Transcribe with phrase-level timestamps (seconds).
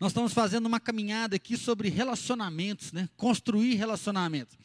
[0.00, 3.08] Nós estamos fazendo uma caminhada aqui sobre relacionamentos, né?
[3.16, 4.56] Construir relacionamentos.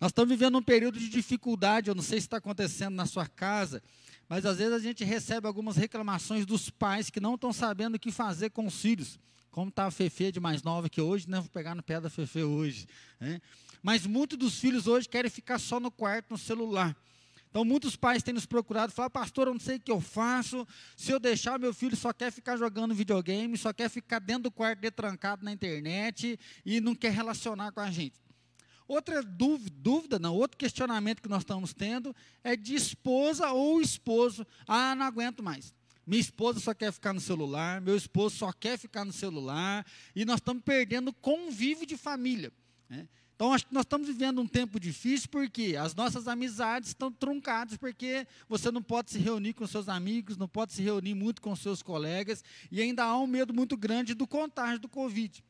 [0.00, 3.26] Nós estamos vivendo um período de dificuldade, eu não sei se está acontecendo na sua
[3.26, 3.82] casa,
[4.28, 7.98] mas às vezes a gente recebe algumas reclamações dos pais que não estão sabendo o
[7.98, 9.18] que fazer com os filhos.
[9.50, 11.40] Como está a Fefe de mais nova que hoje, né?
[11.40, 12.86] Vou pegar no pé da Fefe hoje.
[13.18, 13.40] Né?
[13.82, 16.94] Mas muitos dos filhos hoje querem ficar só no quarto, no celular.
[17.56, 20.68] Então, muitos pais têm nos procurado, falar, pastor, eu não sei o que eu faço.
[20.94, 24.50] Se eu deixar meu filho só quer ficar jogando videogame, só quer ficar dentro do
[24.50, 28.20] quarto detrancado na internet e não quer relacionar com a gente.
[28.86, 34.46] Outra dúvida, dúvida, não, outro questionamento que nós estamos tendo é de esposa ou esposo.
[34.68, 35.74] Ah, não aguento mais.
[36.06, 40.26] Minha esposa só quer ficar no celular, meu esposo só quer ficar no celular, e
[40.26, 42.52] nós estamos perdendo convívio de família.
[42.86, 43.08] Né?
[43.36, 47.76] Então, acho que nós estamos vivendo um tempo difícil porque as nossas amizades estão truncadas,
[47.76, 51.54] porque você não pode se reunir com seus amigos, não pode se reunir muito com
[51.54, 55.44] seus colegas, e ainda há um medo muito grande do contágio do Covid.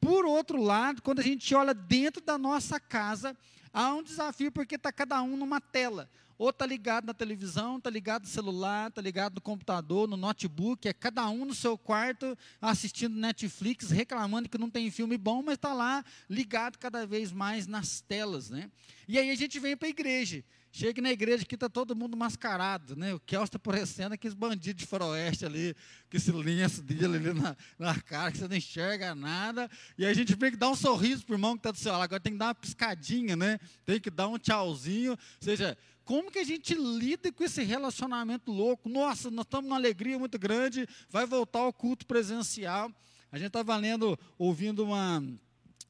[0.00, 3.36] Por outro lado, quando a gente olha dentro da nossa casa,
[3.72, 6.08] há um desafio porque está cada um numa tela
[6.42, 10.88] ou está ligado na televisão, está ligado no celular, está ligado no computador, no notebook,
[10.88, 15.54] é cada um no seu quarto assistindo Netflix, reclamando que não tem filme bom, mas
[15.54, 18.68] está lá ligado cada vez mais nas telas, né?
[19.06, 20.44] E aí a gente vem para a igreja.
[20.74, 23.12] Chega na igreja que está todo mundo mascarado, né?
[23.12, 25.76] O Kelso está parecendo aqueles bandidos de faroeste ali,
[26.10, 29.70] com esse lenço dele ali na, na, cara, que você não enxerga nada.
[29.98, 31.92] E a gente tem que dar um sorriso para o irmão que está do seu
[31.92, 32.04] lado.
[32.04, 33.60] Agora tem que dar uma piscadinha, né?
[33.84, 35.12] Tem que dar um tchauzinho.
[35.12, 38.88] Ou seja, como que a gente lida com esse relacionamento louco?
[38.88, 42.90] Nossa, nós estamos numa alegria muito grande, vai voltar ao culto presencial.
[43.30, 45.22] A gente estava lendo, ouvindo uma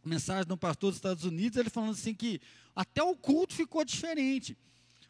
[0.05, 2.41] mensagem de um pastor dos Estados Unidos, ele falando assim que
[2.75, 4.57] até o culto ficou diferente.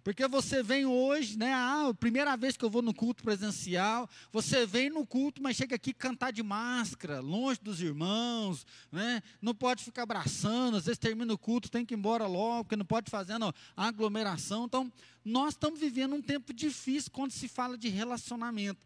[0.04, 1.52] Porque você vem hoje, né?
[1.54, 5.76] Ah, primeira vez que eu vou no culto presencial, você vem no culto, mas chega
[5.76, 9.22] aqui cantar de máscara, longe dos irmãos, né?
[9.40, 12.76] Não pode ficar abraçando, às vezes termina o culto, tem que ir embora logo, porque
[12.76, 13.34] não pode fazer
[13.76, 14.64] aglomeração.
[14.64, 14.92] Então,
[15.24, 18.80] nós estamos vivendo um tempo difícil quando se fala de relacionamento.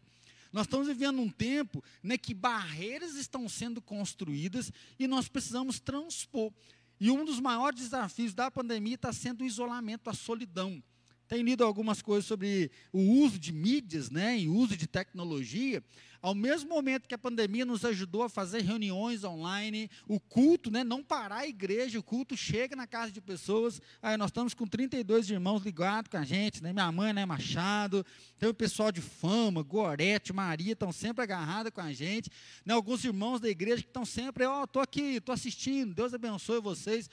[0.53, 6.51] Nós estamos vivendo um tempo né, que barreiras estão sendo construídas e nós precisamos transpor.
[6.99, 10.81] E um dos maiores desafios da pandemia está sendo o isolamento, a solidão.
[11.27, 15.83] Tenho lido algumas coisas sobre o uso de mídias, né, e uso de tecnologia.
[16.21, 20.83] Ao mesmo momento que a pandemia nos ajudou a fazer reuniões online, o culto, né,
[20.83, 23.81] não parar a igreja, o culto chega na casa de pessoas.
[24.01, 28.05] Aí nós estamos com 32 irmãos ligados com a gente, né, minha mãe, né, Machado,
[28.39, 32.31] tem o pessoal de Fama, Gorete, Maria, estão sempre agarrados com a gente.
[32.65, 36.13] Né, alguns irmãos da igreja que estão sempre, ó, oh, estou aqui, estou assistindo, Deus
[36.13, 37.09] abençoe vocês.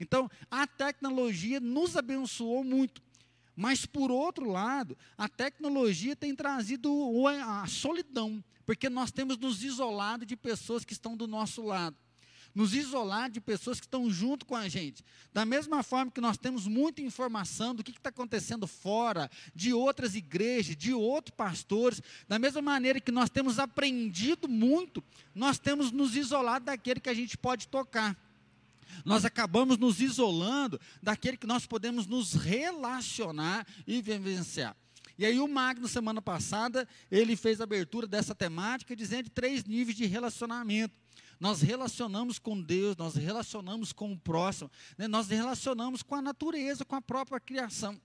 [0.00, 3.02] Então, a tecnologia nos abençoou muito.
[3.60, 10.24] Mas, por outro lado, a tecnologia tem trazido a solidão, porque nós temos nos isolado
[10.24, 11.96] de pessoas que estão do nosso lado.
[12.54, 15.04] Nos isolar de pessoas que estão junto com a gente.
[15.32, 20.14] Da mesma forma que nós temos muita informação do que está acontecendo fora, de outras
[20.14, 25.02] igrejas, de outros pastores, da mesma maneira que nós temos aprendido muito,
[25.34, 28.16] nós temos nos isolado daquele que a gente pode tocar
[29.04, 34.76] nós acabamos nos isolando daquele que nós podemos nos relacionar e vivenciar.
[35.18, 39.64] E aí o Magno, semana passada, ele fez a abertura dessa temática dizendo de três
[39.64, 40.94] níveis de relacionamento.
[41.40, 45.06] Nós relacionamos com Deus, nós relacionamos com o próximo, né?
[45.08, 48.00] nós relacionamos com a natureza, com a própria criação.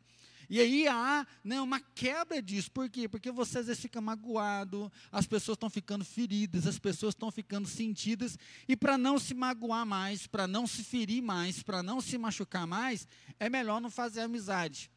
[0.50, 2.72] E aí há né, uma quebra disso.
[2.72, 3.08] Por quê?
[3.08, 7.68] Porque você às vezes fica magoado, as pessoas estão ficando feridas, as pessoas estão ficando
[7.68, 8.38] sentidas.
[8.68, 12.68] E para não se magoar mais, para não se ferir mais, para não se machucar
[12.68, 13.08] mais,
[13.40, 14.93] é melhor não fazer amizade.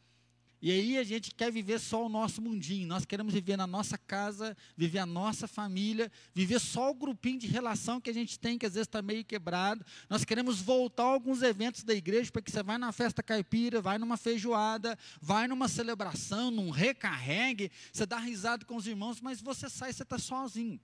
[0.61, 3.99] E aí a gente quer viver só o nosso mundinho, nós queremos viver na nossa
[3.99, 8.57] casa, viver a nossa família, viver só o grupinho de relação que a gente tem,
[8.57, 9.85] que às vezes está meio quebrado.
[10.09, 13.99] Nós queremos voltar a alguns eventos da igreja, porque você vai na festa caipira, vai
[13.99, 19.69] numa feijoada, vai numa celebração, num recarregue, você dá risada com os irmãos, mas você
[19.69, 20.81] sai, você está sozinho.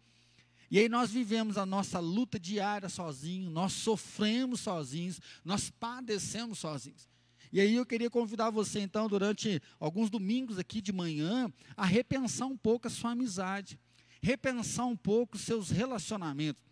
[0.71, 7.12] E aí nós vivemos a nossa luta diária sozinhos, nós sofremos sozinhos, nós padecemos sozinhos.
[7.53, 12.47] E aí eu queria convidar você, então, durante alguns domingos aqui de manhã, a repensar
[12.47, 13.79] um pouco a sua amizade,
[14.23, 16.65] repensar um pouco os seus relacionamentos.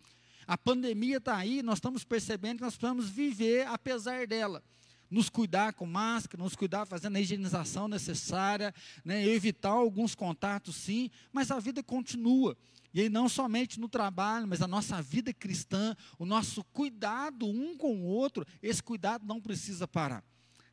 [0.47, 4.63] A pandemia está aí, nós estamos percebendo que nós precisamos viver apesar dela.
[5.07, 8.73] Nos cuidar com máscara, nos cuidar fazendo a higienização necessária,
[9.05, 12.57] né, evitar alguns contatos, sim, mas a vida continua.
[12.91, 17.77] E aí, não somente no trabalho, mas a nossa vida cristã, o nosso cuidado um
[17.77, 20.23] com o outro, esse cuidado não precisa parar.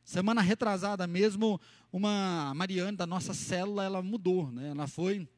[0.09, 1.61] Semana retrasada mesmo,
[1.93, 4.69] uma Mariane da nossa célula, ela mudou, né?
[4.69, 5.29] Ela foi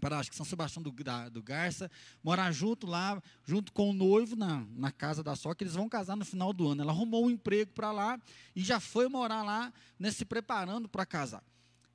[0.00, 1.88] para acho que São Sebastião do, da, do Garça,
[2.20, 5.88] morar junto lá, junto com o noivo na, na casa da sogra, que eles vão
[5.88, 6.82] casar no final do ano.
[6.82, 8.18] Ela arrumou um emprego para lá
[8.56, 11.44] e já foi morar lá, né, se preparando para casar.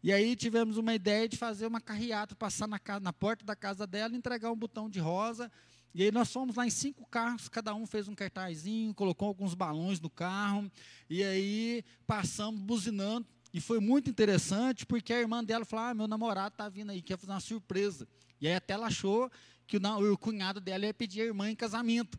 [0.01, 3.85] E aí tivemos uma ideia de fazer uma carreata, passar na, na porta da casa
[3.85, 5.51] dela, entregar um botão de rosa.
[5.93, 9.53] E aí nós fomos lá em cinco carros, cada um fez um cartazinho, colocou alguns
[9.53, 10.71] balões no carro,
[11.09, 13.27] e aí passamos buzinando.
[13.53, 17.01] E foi muito interessante, porque a irmã dela falou: Ah, meu namorado está vindo aí,
[17.01, 18.07] quer fazer uma surpresa.
[18.41, 19.31] E aí até ela achou
[19.67, 22.17] que o, o cunhado dela ia pedir a irmã em casamento.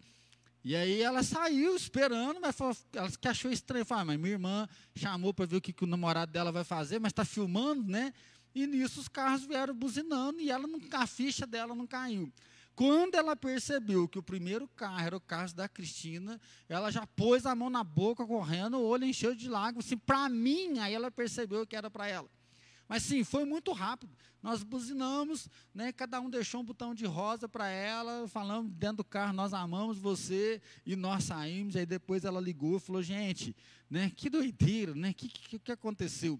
[0.65, 3.85] E aí ela saiu esperando, mas falou, ela que achou estranho.
[3.85, 6.65] Falou, ah, mas minha irmã chamou para ver o que, que o namorado dela vai
[6.65, 8.15] fazer, mas está filmando, né?
[8.55, 12.32] E nisso os carros vieram buzinando e ela não, a ficha dela não caiu.
[12.75, 17.47] Quando ela percebeu que o primeiro carro era o carro da Cristina, ela já pôs
[17.47, 19.87] a mão na boca correndo, o olho encheu de lágrimas.
[19.87, 22.29] Assim, para mim, aí ela percebeu que era para ela.
[22.88, 24.15] Mas sim, foi muito rápido.
[24.43, 29.05] Nós buzinamos, né, cada um deixou um botão de rosa para ela, falamos dentro do
[29.05, 31.77] carro, nós amamos você, e nós saímos.
[31.77, 33.56] Aí depois ela ligou e falou: gente,
[33.88, 35.11] né, que doideira, né?
[35.11, 36.38] O que, que, que aconteceu?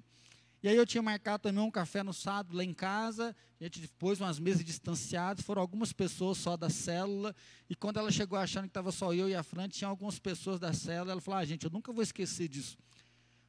[0.65, 3.87] E aí eu tinha marcado também um café no sábado lá em casa, a gente
[3.99, 7.37] pôs umas mesas distanciadas, foram algumas pessoas só da célula,
[7.69, 10.59] e quando ela chegou achando que estava só eu e a Fran, tinha algumas pessoas
[10.59, 12.79] da célula, ela falou, ah, gente, eu nunca vou esquecer disso.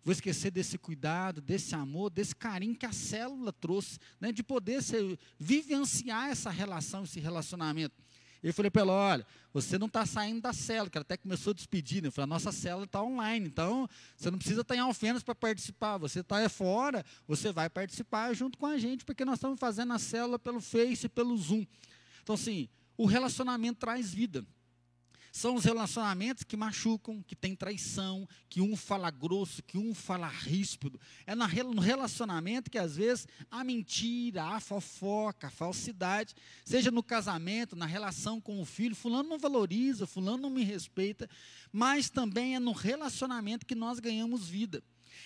[0.03, 4.83] Vou esquecer desse cuidado, desse amor, desse carinho que a célula trouxe, né, de poder
[4.83, 8.04] ser, vivenciar essa relação, esse relacionamento.
[8.47, 11.49] Eu falei para ela, olha, você não está saindo da célula, que ela até começou
[11.49, 12.09] a despedir, né?
[12.09, 15.33] Eu falei, a nossa célula está online, então você não precisa estar em Alfenas para
[15.33, 19.93] participar, você está fora, você vai participar junto com a gente, porque nós estamos fazendo
[19.93, 21.65] a célula pelo Face, pelo Zoom.
[22.21, 24.45] Então, assim, o relacionamento traz vida.
[25.35, 30.29] São os relacionamentos que machucam, que tem traição, que um fala grosso, que um fala
[30.29, 30.97] ríspido.
[31.27, 36.33] É no relacionamento que às vezes a mentira, a fofoca, a falsidade,
[36.63, 41.29] seja no casamento, na relação com o filho, fulano não valoriza, fulano não me respeita,
[41.69, 44.81] mas também é no relacionamento que nós ganhamos vida.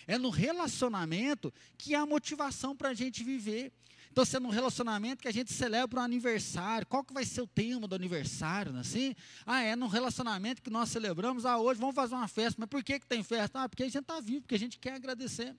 [0.07, 3.71] É no relacionamento que há motivação para a gente viver.
[4.11, 7.41] Então, se é num relacionamento que a gente celebra um aniversário, qual que vai ser
[7.41, 9.15] o tema do aniversário, não é assim?
[9.45, 12.83] Ah, é num relacionamento que nós celebramos, ah, hoje vamos fazer uma festa, mas por
[12.83, 13.63] que, que tem festa?
[13.63, 15.55] Ah, porque a gente está vivo, porque a gente quer agradecer.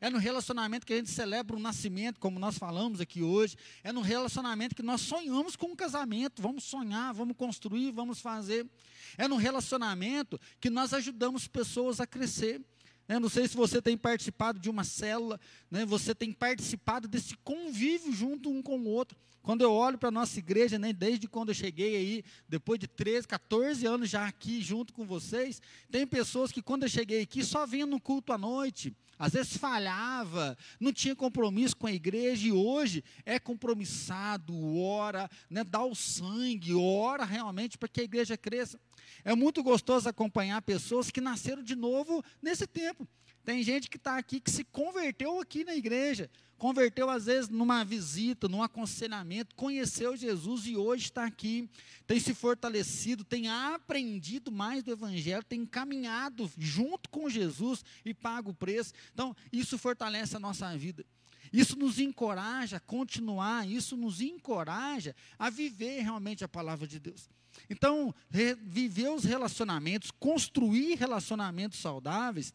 [0.00, 3.56] É no relacionamento que a gente celebra o nascimento, como nós falamos aqui hoje.
[3.82, 6.42] É no relacionamento que nós sonhamos com um casamento.
[6.42, 8.68] Vamos sonhar, vamos construir, vamos fazer.
[9.16, 12.60] É no relacionamento que nós ajudamos pessoas a crescer.
[13.06, 13.18] Né?
[13.18, 15.40] Não sei se você tem participado de uma célula,
[15.70, 15.84] né?
[15.84, 19.16] você tem participado desse convívio junto um com o outro.
[19.42, 22.86] Quando eu olho para a nossa igreja, né, desde quando eu cheguei aí, depois de
[22.88, 25.60] 13, 14 anos já aqui junto com vocês,
[25.90, 29.56] tem pessoas que quando eu cheguei aqui só vinham no culto à noite, às vezes
[29.56, 35.94] falhava, não tinha compromisso com a igreja e hoje é compromissado, ora, né, dá o
[35.94, 38.78] sangue, ora realmente para que a igreja cresça.
[39.24, 43.08] É muito gostoso acompanhar pessoas que nasceram de novo nesse tempo.
[43.44, 47.84] Tem gente que está aqui que se converteu aqui na igreja, converteu às vezes numa
[47.84, 51.68] visita, num aconselhamento, conheceu Jesus e hoje está aqui,
[52.06, 58.48] tem se fortalecido, tem aprendido mais do Evangelho, tem caminhado junto com Jesus e paga
[58.48, 58.94] o preço.
[59.12, 61.04] Então, isso fortalece a nossa vida.
[61.52, 67.28] Isso nos encoraja a continuar, isso nos encoraja a viver realmente a palavra de Deus.
[67.68, 72.52] Então, viver os relacionamentos, construir relacionamentos saudáveis,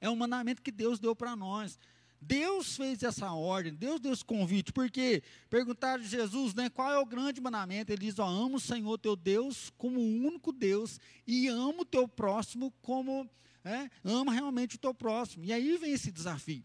[0.00, 1.78] é um mandamento que Deus deu para nós.
[2.20, 6.98] Deus fez essa ordem, Deus deu esse convite, porque perguntaram a Jesus, né, qual é
[6.98, 7.92] o grande mandamento?
[7.92, 11.84] Ele diz: ó, ama o Senhor teu Deus como o único Deus e ama o
[11.84, 13.28] teu próximo como,
[13.64, 15.44] é, ama realmente o teu próximo.
[15.44, 16.64] E aí vem esse desafio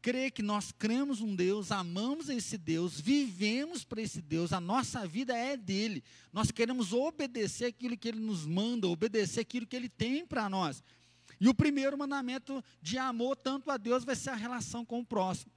[0.00, 5.06] crer que nós cremos um Deus, amamos esse Deus, vivemos para esse Deus, a nossa
[5.06, 6.02] vida é dele.
[6.32, 10.82] Nós queremos obedecer aquilo que ele nos manda, obedecer aquilo que ele tem para nós.
[11.40, 15.06] E o primeiro mandamento de amor tanto a Deus vai ser a relação com o
[15.06, 15.52] próximo.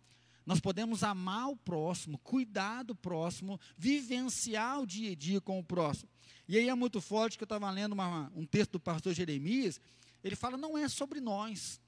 [0.46, 5.64] Nós podemos amar o próximo, cuidar do próximo, vivenciar o dia a dia com o
[5.64, 6.10] próximo.
[6.48, 9.80] E aí é muito forte que eu estava lendo uma, um texto do pastor Jeremias,
[10.24, 11.80] ele fala, não é sobre nós,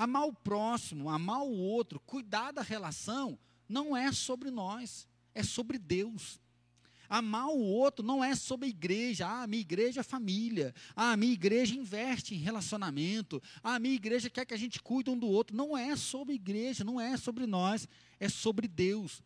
[0.00, 3.38] Amar o próximo, amar o outro, cuidar da relação,
[3.68, 6.40] não é sobre nós, é sobre Deus.
[7.10, 9.26] Amar o outro não é sobre a igreja.
[9.26, 10.72] Ah, minha igreja é família.
[10.94, 13.42] Ah, minha igreja investe em relacionamento.
[13.64, 15.56] Ah, minha igreja quer que a gente cuide um do outro.
[15.56, 17.88] Não é sobre a igreja, não é sobre nós,
[18.20, 19.24] é sobre Deus.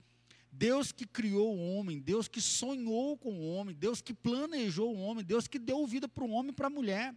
[0.50, 5.00] Deus que criou o homem, Deus que sonhou com o homem, Deus que planejou o
[5.00, 7.14] homem, Deus que deu vida para o homem e para a mulher.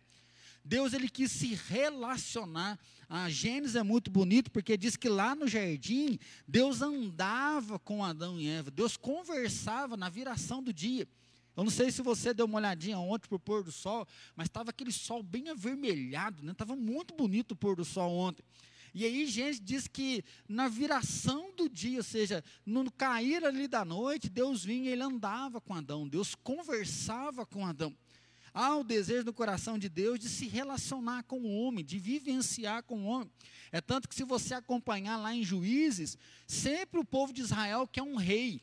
[0.68, 2.78] Deus ele quis se relacionar.
[3.10, 8.40] A Gênesis é muito bonito porque diz que lá no jardim Deus andava com Adão
[8.40, 8.70] e Eva.
[8.70, 11.08] Deus conversava na viração do dia.
[11.56, 14.06] Eu não sei se você deu uma olhadinha ontem para o pôr do sol,
[14.36, 16.52] mas estava aquele sol bem avermelhado, né?
[16.52, 18.44] Estava muito bonito o pôr do sol ontem.
[18.94, 23.86] E aí Gênesis diz que na viração do dia, ou seja, no cair ali da
[23.86, 27.96] noite, Deus vinha ele andava com Adão, Deus conversava com Adão.
[28.54, 32.84] Há o desejo no coração de Deus de se relacionar com o homem, de vivenciar
[32.84, 33.30] com o homem.
[33.72, 38.04] É tanto que se você acompanhar lá em Juízes, sempre o povo de Israel quer
[38.04, 38.62] um rei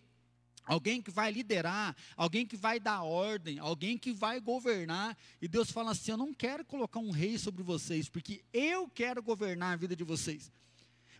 [0.67, 5.17] alguém que vai liderar, alguém que vai dar ordem, alguém que vai governar.
[5.41, 9.23] E Deus fala assim: Eu não quero colocar um rei sobre vocês, porque eu quero
[9.23, 10.51] governar a vida de vocês.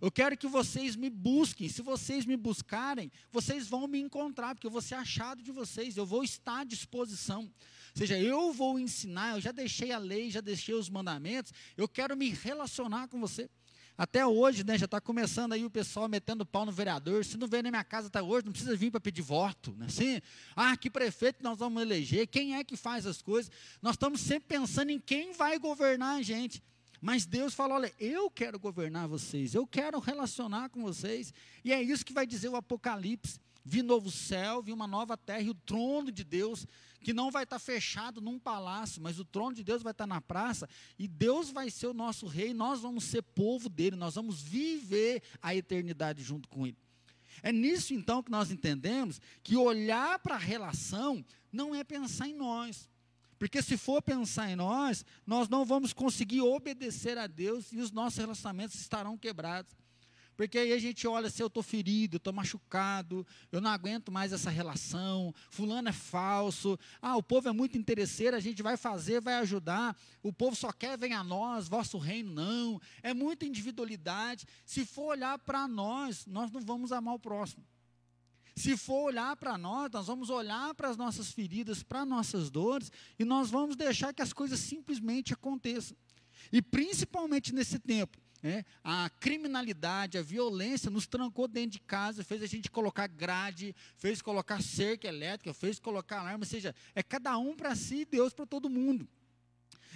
[0.01, 1.69] Eu quero que vocês me busquem.
[1.69, 5.97] Se vocês me buscarem, vocês vão me encontrar, porque eu vou ser achado de vocês,
[5.97, 7.51] eu vou estar à disposição.
[7.95, 12.17] Seja, eu vou ensinar, eu já deixei a lei, já deixei os mandamentos, eu quero
[12.17, 13.49] me relacionar com você.
[13.97, 17.25] Até hoje, né, já está começando aí o pessoal metendo pau no vereador.
[17.25, 19.73] Se não vem na minha casa até hoje, não precisa vir para pedir voto.
[19.79, 19.87] Né?
[19.87, 20.21] Assim,
[20.57, 23.53] ah, que prefeito nós vamos eleger, quem é que faz as coisas.
[23.81, 26.61] Nós estamos sempre pensando em quem vai governar a gente.
[27.01, 31.33] Mas Deus fala: olha, eu quero governar vocês, eu quero relacionar com vocês.
[31.65, 33.39] E é isso que vai dizer o Apocalipse.
[33.65, 36.67] Vi novo céu, vi uma nova terra e o trono de Deus
[37.05, 40.21] que não vai estar fechado num palácio, mas o trono de Deus vai estar na
[40.21, 40.69] praça,
[40.99, 45.23] e Deus vai ser o nosso rei, nós vamos ser povo dele, nós vamos viver
[45.41, 46.79] a eternidade junto com ele.
[47.43, 52.35] É nisso então que nós entendemos que olhar para a relação não é pensar em
[52.35, 52.89] nós.
[53.39, 57.91] Porque se for pensar em nós, nós não vamos conseguir obedecer a Deus e os
[57.91, 59.77] nossos relacionamentos estarão quebrados.
[60.37, 64.33] Porque aí a gente olha se eu estou ferido, estou machucado, eu não aguento mais
[64.33, 69.21] essa relação, fulano é falso, ah, o povo é muito interesseiro, a gente vai fazer,
[69.21, 74.47] vai ajudar, o povo só quer vem a nós, vosso reino não, é muita individualidade.
[74.65, 77.65] Se for olhar para nós, nós não vamos amar o próximo.
[78.57, 82.91] Se for olhar para nós, nós vamos olhar para as nossas feridas, para nossas dores,
[83.19, 85.97] e nós vamos deixar que as coisas simplesmente aconteçam.
[86.53, 92.43] E principalmente nesse tempo, é, a criminalidade, a violência nos trancou dentro de casa, fez
[92.43, 97.39] a gente colocar grade, fez colocar cerca elétrica, fez colocar alarme, ou seja, é cada
[97.39, 99.09] um para si e Deus para todo mundo.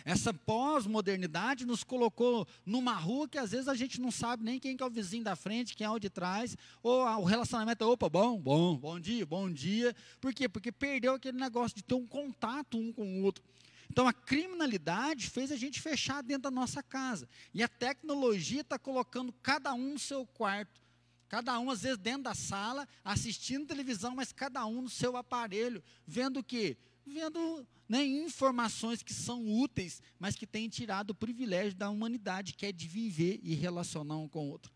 [0.03, 4.75] Essa pós-modernidade nos colocou numa rua que às vezes a gente não sabe nem quem
[4.75, 7.87] que é o vizinho da frente, quem é o de trás, ou o relacionamento é,
[7.87, 9.95] opa, bom, bom, bom dia, bom dia.
[10.21, 10.49] Por quê?
[10.49, 13.45] Porque perdeu aquele negócio de ter um contato um com o outro.
[13.91, 17.29] Então a criminalidade fez a gente fechar dentro da nossa casa.
[17.53, 20.81] E a tecnologia está colocando cada um no seu quarto.
[21.29, 25.83] Cada um, às vezes, dentro da sala, assistindo televisão, mas cada um no seu aparelho,
[26.07, 26.79] vendo o quê?
[27.07, 32.65] Vendo né, informações que são úteis, mas que têm tirado o privilégio da humanidade, que
[32.65, 34.73] é de viver e relacionar um com o outro.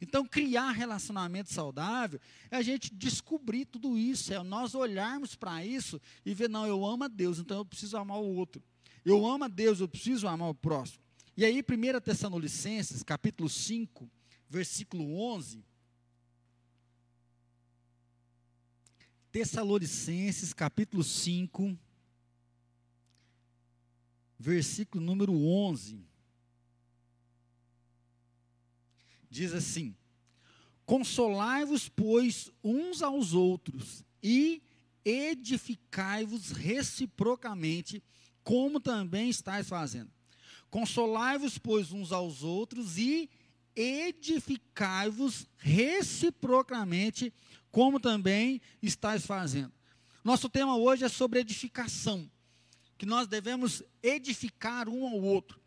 [0.00, 2.18] Então, criar relacionamento saudável
[2.50, 6.84] é a gente descobrir tudo isso, é nós olharmos para isso e ver, não, eu
[6.86, 8.62] amo a Deus, então eu preciso amar o outro.
[9.04, 11.02] Eu amo a Deus, eu preciso amar o próximo.
[11.36, 14.10] E aí, 1 Tessalonicenses, capítulo 5,
[14.48, 15.62] versículo 11.
[19.30, 21.78] Tessalonicenses, capítulo 5,
[24.38, 26.09] versículo número 11.
[29.30, 29.94] Diz assim:
[30.84, 34.62] Consolai-vos, pois, uns aos outros e
[35.04, 38.02] edificai-vos reciprocamente,
[38.42, 40.10] como também estáis fazendo.
[40.68, 43.30] Consolai-vos, pois, uns aos outros e
[43.74, 47.32] edificai-vos reciprocamente,
[47.70, 49.72] como também estáis fazendo.
[50.24, 52.30] Nosso tema hoje é sobre edificação,
[52.98, 55.59] que nós devemos edificar um ao outro.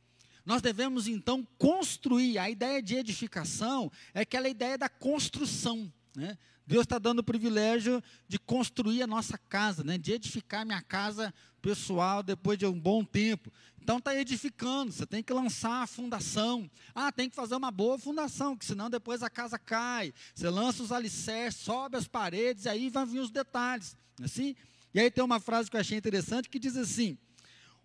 [0.45, 2.37] Nós devemos então construir.
[2.37, 5.91] A ideia de edificação é aquela ideia da construção.
[6.15, 6.37] Né?
[6.67, 9.97] Deus está dando o privilégio de construir a nossa casa, né?
[9.97, 13.51] de edificar minha casa pessoal depois de um bom tempo.
[13.81, 16.69] Então está edificando, você tem que lançar a fundação.
[16.95, 20.13] Ah, tem que fazer uma boa fundação, que senão depois a casa cai.
[20.33, 23.97] Você lança os alicerces, sobe as paredes, e aí vão vir os detalhes.
[24.21, 24.55] Assim?
[24.93, 27.17] E aí tem uma frase que eu achei interessante que diz assim: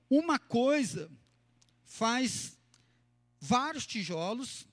[0.08, 1.10] uma coisa
[1.88, 2.56] faz
[3.40, 4.68] vários tijolos,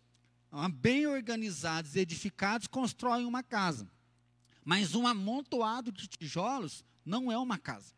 [0.73, 3.89] bem organizados edificados, constroem uma casa.
[4.63, 7.93] Mas um amontoado de tijolos não é uma casa.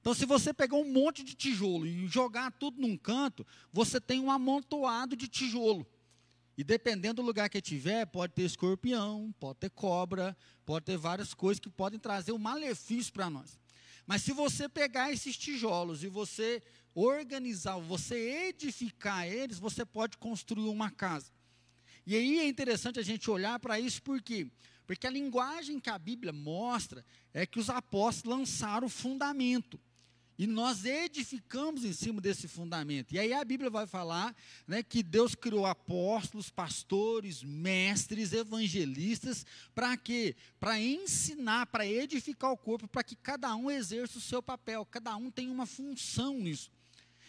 [0.00, 4.20] Então, se você pegar um monte de tijolo e jogar tudo num canto, você tem
[4.20, 5.86] um amontoado de tijolo.
[6.56, 11.32] E dependendo do lugar que tiver, pode ter escorpião, pode ter cobra, pode ter várias
[11.34, 13.58] coisas que podem trazer um malefício para nós.
[14.06, 16.62] Mas se você pegar esses tijolos e você
[16.94, 21.32] organizar, você edificar eles, você pode construir uma casa.
[22.06, 24.46] E aí é interessante a gente olhar para isso, por quê?
[24.86, 29.78] Porque a linguagem que a Bíblia mostra é que os apóstolos lançaram o fundamento.
[30.36, 33.12] E nós edificamos em cima desse fundamento.
[33.12, 34.34] E aí a Bíblia vai falar
[34.66, 39.44] né, que Deus criou apóstolos, pastores, mestres, evangelistas,
[39.74, 40.34] para quê?
[40.58, 45.14] Para ensinar, para edificar o corpo, para que cada um exerça o seu papel, cada
[45.14, 46.70] um tem uma função nisso.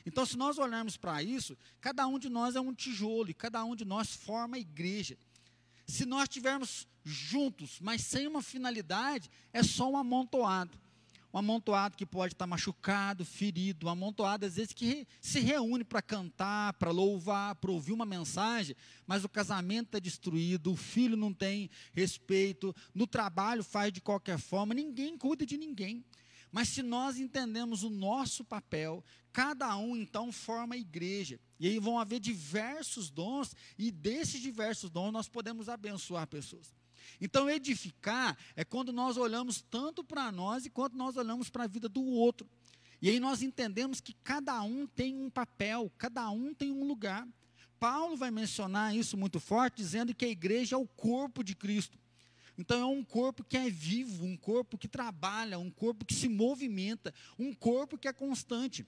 [0.06, 3.64] Então, se nós olharmos para isso, cada um de nós é um tijolo e cada
[3.64, 5.18] um de nós forma a igreja.
[5.86, 10.80] Se nós estivermos juntos, mas sem uma finalidade, é só um amontoado.
[11.34, 16.02] Um amontoado que pode estar machucado, ferido, um amontoado às vezes que se reúne para
[16.02, 18.76] cantar, para louvar, para ouvir uma mensagem,
[19.08, 24.38] mas o casamento está destruído, o filho não tem respeito, no trabalho faz de qualquer
[24.38, 26.04] forma, ninguém cuida de ninguém.
[26.52, 31.40] Mas se nós entendemos o nosso papel, cada um então forma a igreja.
[31.60, 36.74] E aí vão haver diversos dons, e desses diversos dons nós podemos abençoar pessoas.
[37.20, 41.68] Então, edificar é quando nós olhamos tanto para nós e quanto nós olhamos para a
[41.68, 42.48] vida do outro.
[43.02, 47.28] E aí nós entendemos que cada um tem um papel, cada um tem um lugar.
[47.80, 51.98] Paulo vai mencionar isso muito forte, dizendo que a igreja é o corpo de Cristo.
[52.58, 56.28] Então é um corpo que é vivo, um corpo que trabalha, um corpo que se
[56.28, 58.86] movimenta, um corpo que é constante.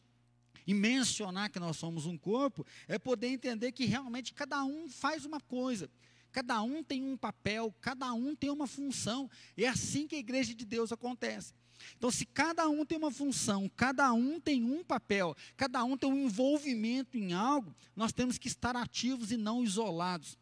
[0.65, 5.25] E mencionar que nós somos um corpo é poder entender que realmente cada um faz
[5.25, 5.89] uma coisa.
[6.31, 9.29] Cada um tem um papel, cada um tem uma função.
[9.55, 11.53] É assim que a igreja de Deus acontece.
[11.97, 16.09] Então, se cada um tem uma função, cada um tem um papel, cada um tem
[16.09, 20.37] um envolvimento em algo, nós temos que estar ativos e não isolados.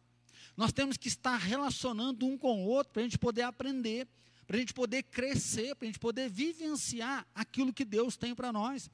[0.56, 4.06] Nós temos que estar relacionando um com o outro para a gente poder aprender,
[4.46, 8.52] para a gente poder crescer, para a gente poder vivenciar aquilo que Deus tem para
[8.52, 8.90] nós.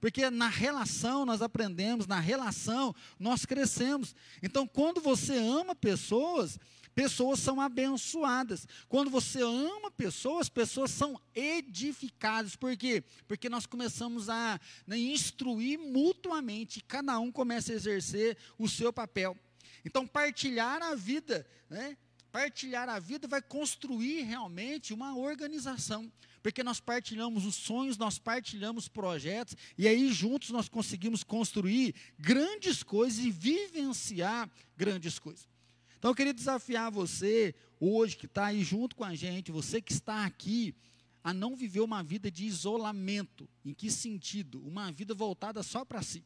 [0.00, 4.16] Porque na relação nós aprendemos, na relação nós crescemos.
[4.42, 6.58] Então, quando você ama pessoas,
[6.94, 8.66] pessoas são abençoadas.
[8.88, 12.56] Quando você ama pessoas, pessoas são edificadas.
[12.56, 13.04] Por quê?
[13.26, 19.36] Porque nós começamos a né, instruir mutuamente, cada um começa a exercer o seu papel.
[19.84, 21.96] Então, partilhar a vida, né?
[22.32, 26.10] Partilhar a vida vai construir realmente uma organização,
[26.42, 32.82] porque nós partilhamos os sonhos, nós partilhamos projetos, e aí juntos nós conseguimos construir grandes
[32.82, 35.46] coisas e vivenciar grandes coisas.
[35.98, 39.92] Então eu queria desafiar você, hoje que está aí junto com a gente, você que
[39.92, 40.74] está aqui,
[41.22, 43.46] a não viver uma vida de isolamento.
[43.62, 44.60] Em que sentido?
[44.66, 46.24] Uma vida voltada só para si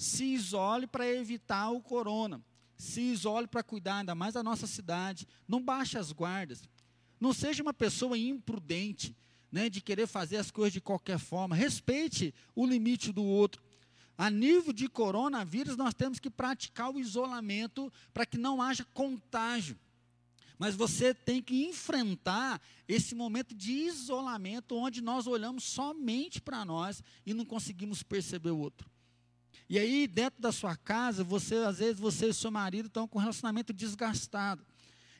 [0.00, 2.42] se isole para evitar o corona.
[2.74, 5.28] Se isole para cuidar ainda mais da nossa cidade.
[5.46, 6.62] Não baixe as guardas.
[7.20, 9.14] Não seja uma pessoa imprudente,
[9.52, 11.54] né, de querer fazer as coisas de qualquer forma.
[11.54, 13.62] Respeite o limite do outro.
[14.16, 19.78] A nível de coronavírus, nós temos que praticar o isolamento para que não haja contágio.
[20.58, 22.58] Mas você tem que enfrentar
[22.88, 28.58] esse momento de isolamento, onde nós olhamos somente para nós e não conseguimos perceber o
[28.58, 28.89] outro.
[29.70, 33.20] E aí, dentro da sua casa, você, às vezes, você e seu marido estão com
[33.20, 34.66] um relacionamento desgastado.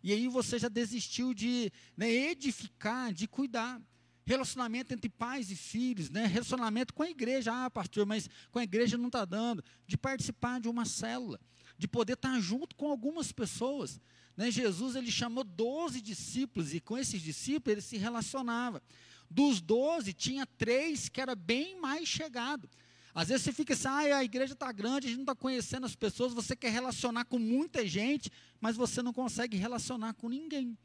[0.02, 3.80] E aí você já desistiu de né, edificar, de cuidar.
[4.26, 6.26] Relacionamento entre pais e filhos, né?
[6.26, 7.52] relacionamento com a igreja.
[7.54, 9.62] Ah, pastor, mas com a igreja não está dando.
[9.86, 11.38] De participar de uma célula,
[11.78, 14.00] de poder estar junto com algumas pessoas.
[14.36, 14.50] Né?
[14.50, 18.82] Jesus ele chamou 12 discípulos e com esses discípulos ele se relacionava.
[19.30, 22.68] Dos 12, tinha três que era bem mais chegado.
[23.14, 25.86] Às vezes você fica assim, ah, a igreja está grande, a gente não está conhecendo
[25.86, 30.76] as pessoas, você quer relacionar com muita gente, mas você não consegue relacionar com ninguém.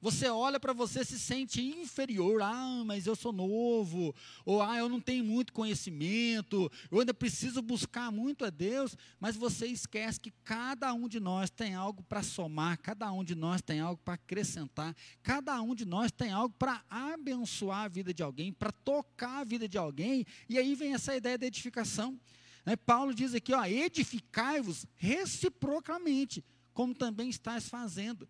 [0.00, 2.40] Você olha para você se sente inferior.
[2.42, 4.14] Ah, mas eu sou novo.
[4.44, 6.70] Ou ah, eu não tenho muito conhecimento.
[6.90, 8.96] Eu ainda preciso buscar muito a Deus.
[9.18, 12.78] Mas você esquece que cada um de nós tem algo para somar.
[12.78, 14.96] Cada um de nós tem algo para acrescentar.
[15.22, 19.44] Cada um de nós tem algo para abençoar a vida de alguém, para tocar a
[19.44, 20.24] vida de alguém.
[20.48, 22.18] E aí vem essa ideia da edificação.
[22.64, 22.74] Né?
[22.76, 28.28] Paulo diz aqui, ó, edificai-vos reciprocamente, como também estás fazendo.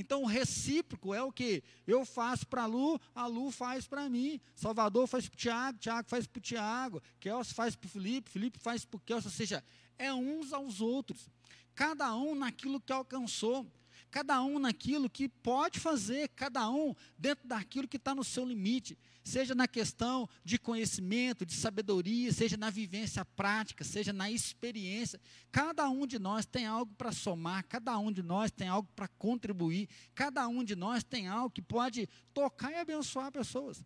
[0.00, 1.60] Então, recíproco é o que?
[1.84, 4.40] Eu faço para a Lu, a Lu faz para mim.
[4.54, 8.30] Salvador faz para o Tiago, Tiago faz para o Tiago, Kelso faz para o Felipe,
[8.30, 9.26] Felipe faz para o Kelso.
[9.26, 9.62] Ou seja,
[9.98, 11.28] é uns aos outros.
[11.74, 13.66] Cada um naquilo que alcançou.
[14.08, 18.96] Cada um naquilo que pode fazer, cada um dentro daquilo que está no seu limite
[19.28, 25.20] seja na questão de conhecimento, de sabedoria, seja na vivência prática, seja na experiência.
[25.52, 29.06] Cada um de nós tem algo para somar, cada um de nós tem algo para
[29.06, 33.84] contribuir, cada um de nós tem algo que pode tocar e abençoar pessoas.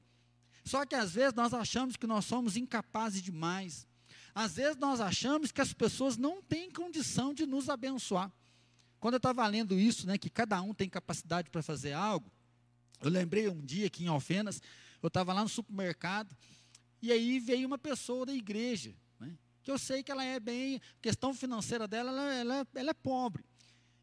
[0.65, 3.87] Só que às vezes nós achamos que nós somos incapazes demais.
[4.35, 8.33] Às vezes nós achamos que as pessoas não têm condição de nos abençoar.
[9.01, 12.31] Quando eu estava lendo isso, né, que cada um tem capacidade para fazer algo,
[13.03, 14.63] eu lembrei um dia aqui em Alfenas,
[15.07, 16.37] eu estava lá no supermercado,
[17.01, 20.81] e aí veio uma pessoa da igreja, né, que eu sei que ela é bem,
[21.01, 23.45] questão financeira dela, ela, ela, ela é pobre.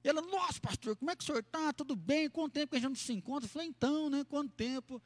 [0.04, 1.74] E ela, nossa, pastor, como é que o senhor está?
[1.74, 2.30] Tudo bem?
[2.30, 3.46] Quanto tempo que a gente não se encontra?
[3.46, 4.24] Eu falei, então, né?
[4.24, 5.02] Quanto tempo?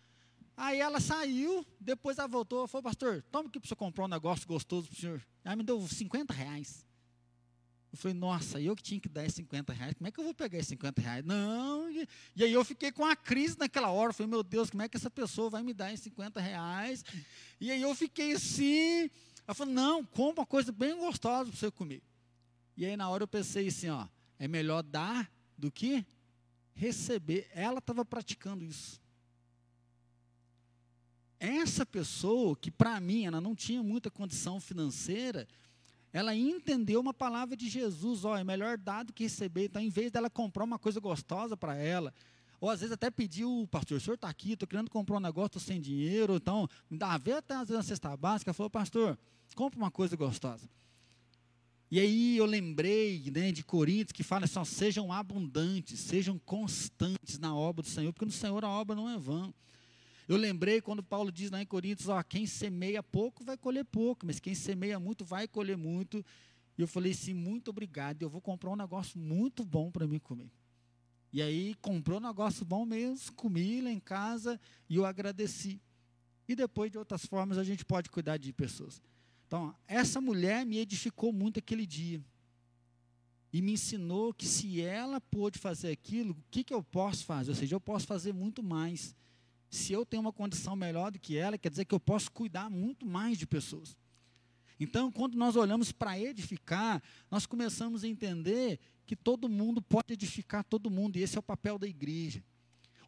[0.56, 4.48] Aí ela saiu, depois ela voltou, falou, pastor, toma aqui para você comprar um negócio
[4.48, 5.26] gostoso para o senhor.
[5.44, 6.86] Aí me deu 50 reais.
[7.94, 10.24] Eu falei, nossa, eu que tinha que dar esses 50 reais, como é que eu
[10.24, 11.24] vou pegar esses 50 reais?
[11.24, 14.72] Não, e, e, aí eu fiquei com a crise naquela hora, eu falei, meu Deus,
[14.72, 17.06] como é que essa pessoa vai me dar esses 50 reais?
[17.62, 19.12] E aí eu fiquei assim,
[19.48, 22.02] ela falou, não, compra uma coisa bem gostosa para você comer.
[22.76, 24.08] E aí na hora eu pensei assim, ó,
[24.40, 26.04] é melhor dar do que
[26.74, 27.48] receber.
[27.54, 29.00] Ela estava praticando isso
[31.44, 35.46] essa pessoa, que para mim ela não tinha muita condição financeira,
[36.14, 39.66] ela entendeu uma palavra de Jesus, ó, é melhor dar do que receber.
[39.66, 42.14] Então, em vez dela comprar uma coisa gostosa para ela,
[42.62, 45.48] ou às vezes até pediu, pastor, o senhor está aqui, estou querendo comprar um negócio,
[45.48, 48.70] estou sem dinheiro, então me dá a ver até às vezes na cesta básica, falou,
[48.70, 49.18] pastor,
[49.56, 50.70] compra uma coisa gostosa.
[51.90, 57.56] E aí eu lembrei né, de Coríntios que fala assim, sejam abundantes, sejam constantes na
[57.56, 59.54] obra do Senhor, porque no Senhor a obra não é vã.
[60.28, 64.26] Eu lembrei quando Paulo diz lá em Coríntios, ó, quem semeia pouco vai colher pouco,
[64.26, 66.26] mas quem semeia muito vai colher muito.
[66.78, 70.20] E eu falei assim, muito obrigado, eu vou comprar um negócio muito bom para mim
[70.20, 70.50] comer.
[71.32, 75.82] E aí comprou um negócio bom mesmo, comi lá em casa e eu agradeci.
[76.48, 79.02] E depois de outras formas a gente pode cuidar de pessoas.
[79.48, 82.24] Então, essa mulher me edificou muito aquele dia.
[83.52, 87.52] E me ensinou que se ela pôde fazer aquilo, o que, que eu posso fazer?
[87.52, 89.16] Ou seja, eu posso fazer muito mais
[89.76, 92.70] se eu tenho uma condição melhor do que ela, quer dizer que eu posso cuidar
[92.70, 93.98] muito mais de pessoas.
[94.80, 100.64] Então, quando nós olhamos para edificar, nós começamos a entender que todo mundo pode edificar
[100.64, 102.44] todo mundo, e esse é o papel da igreja.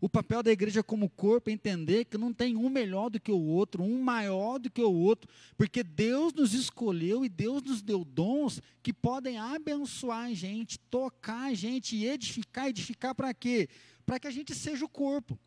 [0.01, 3.31] O papel da igreja como corpo é entender que não tem um melhor do que
[3.31, 7.81] o outro, um maior do que o outro, porque Deus nos escolheu e Deus nos
[7.81, 12.67] deu dons que podem abençoar a gente, tocar a gente edificar.
[12.67, 13.69] Edificar para quê?
[14.05, 15.39] Para que a gente seja o corpo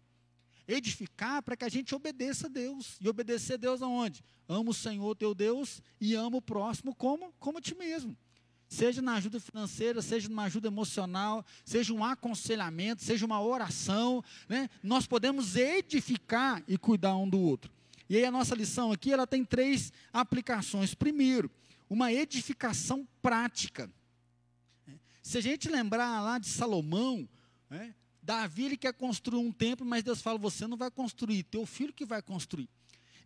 [0.68, 2.98] edificar para que a gente obedeça a Deus.
[3.00, 4.22] E obedecer a Deus aonde?
[4.46, 8.16] Ama o Senhor teu Deus e ama o próximo como, como a ti mesmo.
[8.68, 14.68] Seja na ajuda financeira, seja numa ajuda emocional, seja um aconselhamento, seja uma oração, né?
[14.82, 17.72] nós podemos edificar e cuidar um do outro.
[18.10, 20.94] E aí a nossa lição aqui, ela tem três aplicações.
[20.94, 21.50] Primeiro,
[21.88, 23.90] uma edificação prática.
[25.22, 27.28] Se a gente lembrar lá de Salomão,
[27.68, 27.94] né,
[28.28, 31.94] Davi ele quer construir um templo, mas Deus fala: você não vai construir, teu filho
[31.94, 32.68] que vai construir.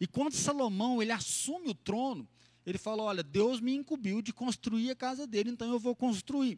[0.00, 2.28] E quando Salomão ele assume o trono,
[2.64, 6.56] ele fala: olha, Deus me incumbiu de construir a casa dele, então eu vou construir.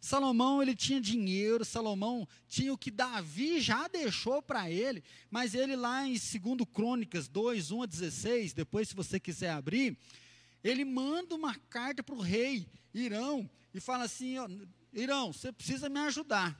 [0.00, 5.76] Salomão ele tinha dinheiro, Salomão tinha o que Davi já deixou para ele, mas ele
[5.76, 6.22] lá em 2
[6.72, 9.98] Crônicas 2, 1 a 16, depois se você quiser abrir,
[10.64, 14.48] ele manda uma carta para o rei Irão e fala assim: ó,
[14.94, 16.58] Irão, você precisa me ajudar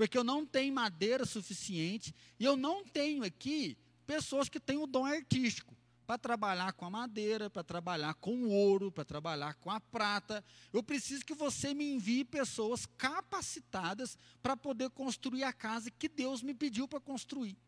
[0.00, 4.86] porque eu não tenho madeira suficiente e eu não tenho aqui pessoas que têm o
[4.86, 9.70] dom artístico para trabalhar com a madeira, para trabalhar com o ouro, para trabalhar com
[9.70, 10.42] a prata.
[10.72, 16.42] Eu preciso que você me envie pessoas capacitadas para poder construir a casa que Deus
[16.42, 17.58] me pediu para construir.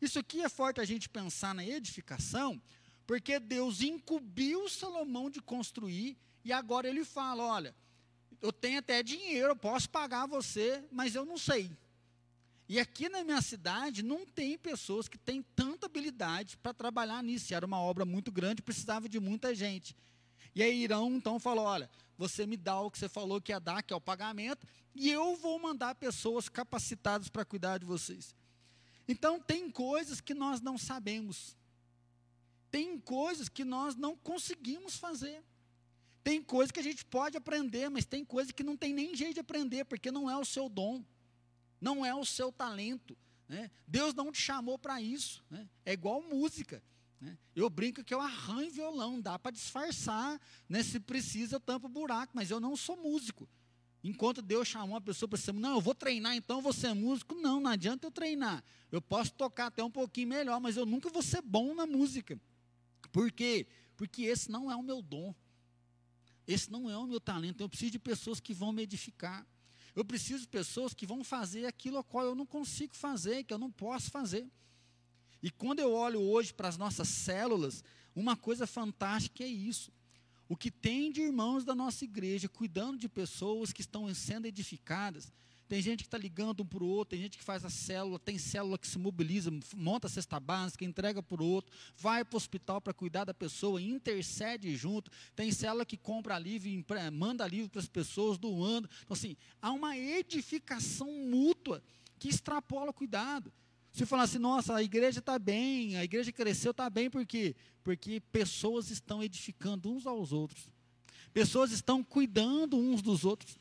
[0.00, 2.58] Isso aqui é forte a gente pensar na edificação,
[3.06, 7.76] porque Deus incumbiu Salomão de construir e agora ele fala: olha,
[8.40, 11.70] eu tenho até dinheiro, eu posso pagar você, mas eu não sei.
[12.68, 17.54] E aqui na minha cidade não tem pessoas que têm tanta habilidade para trabalhar nisso.
[17.54, 19.96] Era uma obra muito grande, precisava de muita gente.
[20.54, 23.58] E aí Irão então falou: olha, você me dá o que você falou que ia
[23.58, 28.34] dar, que é o pagamento, e eu vou mandar pessoas capacitadas para cuidar de vocês.
[29.06, 31.56] Então tem coisas que nós não sabemos.
[32.70, 35.42] Tem coisas que nós não conseguimos fazer.
[36.22, 39.34] Tem coisa que a gente pode aprender, mas tem coisa que não tem nem jeito
[39.34, 41.02] de aprender, porque não é o seu dom,
[41.80, 43.16] não é o seu talento.
[43.48, 43.70] Né?
[43.86, 45.42] Deus não te chamou para isso.
[45.50, 45.66] Né?
[45.84, 46.82] É igual música.
[47.20, 47.36] Né?
[47.56, 50.82] Eu brinco que eu arranho violão, dá para disfarçar, né?
[50.82, 53.48] se precisa eu tampo buraco, mas eu não sou músico.
[54.02, 57.34] Enquanto Deus chamou uma pessoa para ser, não, eu vou treinar, então você é músico.
[57.34, 58.62] Não, não adianta eu treinar.
[58.92, 62.40] Eu posso tocar até um pouquinho melhor, mas eu nunca vou ser bom na música.
[63.10, 63.66] Por quê?
[63.96, 65.34] Porque esse não é o meu dom.
[66.48, 67.60] Esse não é o meu talento.
[67.60, 69.46] Eu preciso de pessoas que vão me edificar.
[69.94, 73.52] Eu preciso de pessoas que vão fazer aquilo a qual eu não consigo fazer, que
[73.52, 74.50] eu não posso fazer.
[75.42, 77.84] E quando eu olho hoje para as nossas células,
[78.14, 79.92] uma coisa fantástica é isso.
[80.48, 85.30] O que tem de irmãos da nossa igreja cuidando de pessoas que estão sendo edificadas.
[85.68, 88.18] Tem gente que está ligando um para o outro, tem gente que faz a célula,
[88.18, 92.36] tem célula que se mobiliza, monta a cesta básica, entrega para o outro, vai para
[92.36, 95.10] o hospital para cuidar da pessoa, intercede junto.
[95.36, 96.70] Tem célula que compra livro,
[97.12, 98.88] manda livro para as pessoas, doando.
[99.04, 101.82] Então, assim, há uma edificação mútua
[102.18, 103.52] que extrapola o cuidado.
[103.92, 107.54] Se falar assim, nossa, a igreja está bem, a igreja cresceu, está bem, por quê?
[107.84, 110.70] Porque pessoas estão edificando uns aos outros.
[111.32, 113.58] Pessoas estão cuidando uns dos outros.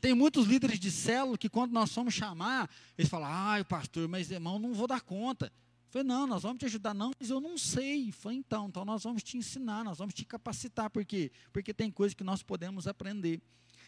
[0.00, 4.30] Tem muitos líderes de célula que quando nós fomos chamar, eles falam, ai pastor, mas
[4.30, 5.46] irmão, não vou dar conta.
[5.46, 8.08] Eu falei, não, nós vamos te ajudar, não, mas eu não sei.
[8.08, 11.32] Eu falei, então, então nós vamos te ensinar, nós vamos te capacitar, por quê?
[11.52, 13.40] Porque tem coisas que nós podemos aprender.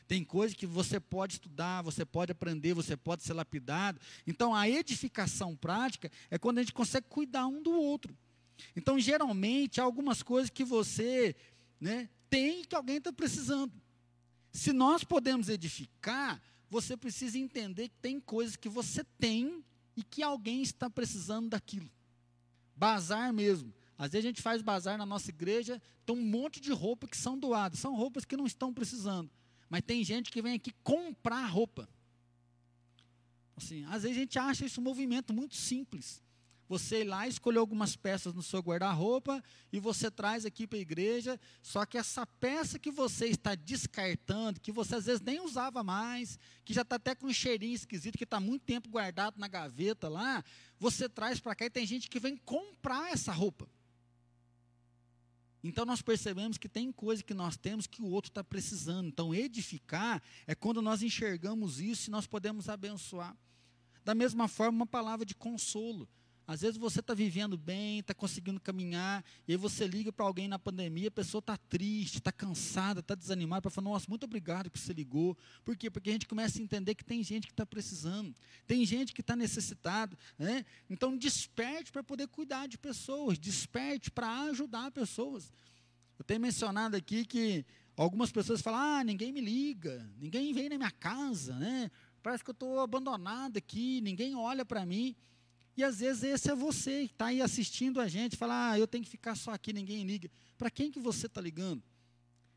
[0.09, 4.01] Tem coisas que você pode estudar, você pode aprender, você pode ser lapidado.
[4.27, 8.16] Então, a edificação prática é quando a gente consegue cuidar um do outro.
[8.75, 11.37] Então, geralmente, há algumas coisas que você
[11.81, 13.73] né, tem que alguém está precisando.
[14.52, 19.64] Se nós podemos edificar, você precisa entender que tem coisas que você tem
[19.96, 21.90] e que alguém está precisando daquilo.
[22.76, 23.72] Bazar mesmo.
[23.98, 27.16] Às vezes a gente faz bazar na nossa igreja, tem um monte de roupas que
[27.16, 29.30] são doadas, são roupas que não estão precisando.
[29.68, 31.88] Mas tem gente que vem aqui comprar roupa.
[33.56, 36.22] Assim, às vezes a gente acha esse movimento muito simples.
[36.70, 40.80] Você ir lá escolher algumas peças no seu guarda-roupa e você traz aqui para a
[40.80, 45.83] igreja, só que essa peça que você está descartando, que você às vezes nem usava
[45.83, 49.48] mais, que já está até com um cheirinho esquisito, que está muito tempo guardado na
[49.48, 50.44] gaveta lá,
[50.78, 53.68] você traz para cá e tem gente que vem comprar essa roupa.
[55.64, 59.09] Então nós percebemos que tem coisa que nós temos que o outro está precisando.
[59.09, 63.37] Então edificar é quando nós enxergamos isso e nós podemos abençoar.
[64.04, 66.09] Da mesma forma, uma palavra de consolo.
[66.50, 70.48] Às vezes você está vivendo bem, está conseguindo caminhar, e aí você liga para alguém
[70.48, 74.68] na pandemia, a pessoa está triste, está cansada, está desanimada, para falar, nossa, muito obrigado
[74.68, 75.38] que você ligou.
[75.64, 75.88] Por quê?
[75.88, 78.34] Porque a gente começa a entender que tem gente que está precisando,
[78.66, 80.18] tem gente que está necessitado.
[80.36, 80.64] Né?
[80.90, 85.52] Então desperte para poder cuidar de pessoas, desperte para ajudar pessoas.
[86.18, 87.64] Eu tenho mencionado aqui que
[87.96, 91.92] algumas pessoas falam, ah, ninguém me liga, ninguém vem na minha casa, né?
[92.20, 95.14] Parece que eu estou abandonado aqui, ninguém olha para mim.
[95.76, 98.87] E às vezes esse é você que está aí assistindo a gente, fala, ah, eu
[98.87, 100.30] tenho que ficar só aqui, ninguém liga.
[100.59, 101.83] Para quem que você está ligando?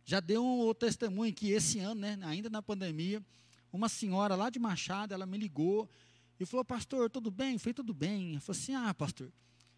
[0.06, 3.24] Já deu um, testemunho que esse ano, né, ainda na pandemia,
[3.72, 5.90] uma senhora lá de Machado, ela me ligou
[6.40, 7.58] e falou, pastor, tudo bem?
[7.58, 8.36] Foi tudo bem.
[8.36, 9.32] Eu falei assim, ah, pastor,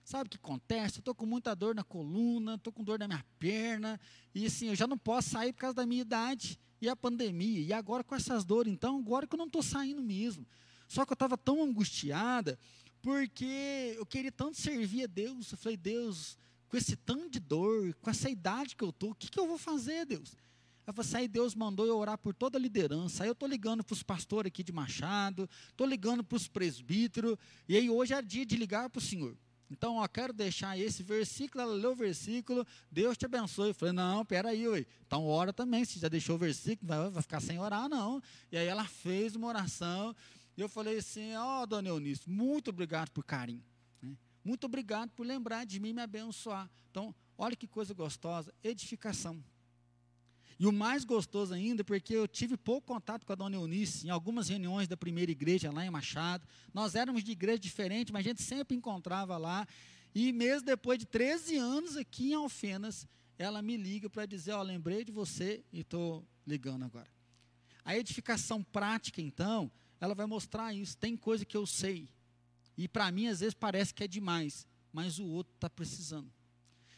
[0.03, 0.97] sabe o que acontece?
[0.97, 3.99] Eu estou com muita dor na coluna, estou com dor na minha perna,
[4.33, 7.59] e assim, eu já não posso sair por causa da minha idade, e a pandemia,
[7.61, 10.45] e agora com essas dores, então, agora que eu não estou saindo mesmo.
[10.87, 12.59] Só que eu estava tão angustiada,
[13.05, 15.51] porque eu queria tanto servir a Deus.
[15.51, 19.15] Eu falei, Deus, com esse tanto de dor, com essa idade que eu estou, o
[19.15, 20.35] que, que eu vou fazer, Deus?
[20.87, 23.21] Eu falei, aí Deus mandou eu orar por toda a liderança.
[23.21, 27.37] Aí eu estou ligando para os pastores aqui de Machado, estou ligando para os presbíteros,
[27.69, 29.37] e aí hoje é dia de ligar para o Senhor.
[29.69, 33.67] Então, ó, quero deixar esse versículo, ela leu o versículo, Deus te abençoe.
[33.67, 37.21] Eu falei, não, peraí, ué, então ora também, se já deixou o versículo, vai, vai
[37.21, 38.19] ficar sem orar, não.
[38.51, 40.15] E aí ela fez uma oração,
[40.57, 43.63] e eu falei assim: Ó, oh, dona Eunice, muito obrigado por carinho.
[44.01, 44.15] Né?
[44.43, 46.69] Muito obrigado por lembrar de mim e me abençoar.
[46.89, 49.43] Então, olha que coisa gostosa: edificação.
[50.57, 54.09] E o mais gostoso ainda, porque eu tive pouco contato com a dona Eunice em
[54.09, 56.47] algumas reuniões da primeira igreja lá em Machado.
[56.73, 59.67] Nós éramos de igreja diferente, mas a gente sempre encontrava lá.
[60.13, 63.05] E mesmo depois de 13 anos aqui em Alfenas,
[63.37, 67.09] ela me liga para dizer: Ó, oh, lembrei de você e estou ligando agora.
[67.83, 70.97] A edificação prática, então, ela vai mostrar isso.
[70.97, 72.09] Tem coisa que eu sei.
[72.77, 74.67] E para mim, às vezes, parece que é demais.
[74.91, 76.31] Mas o outro está precisando.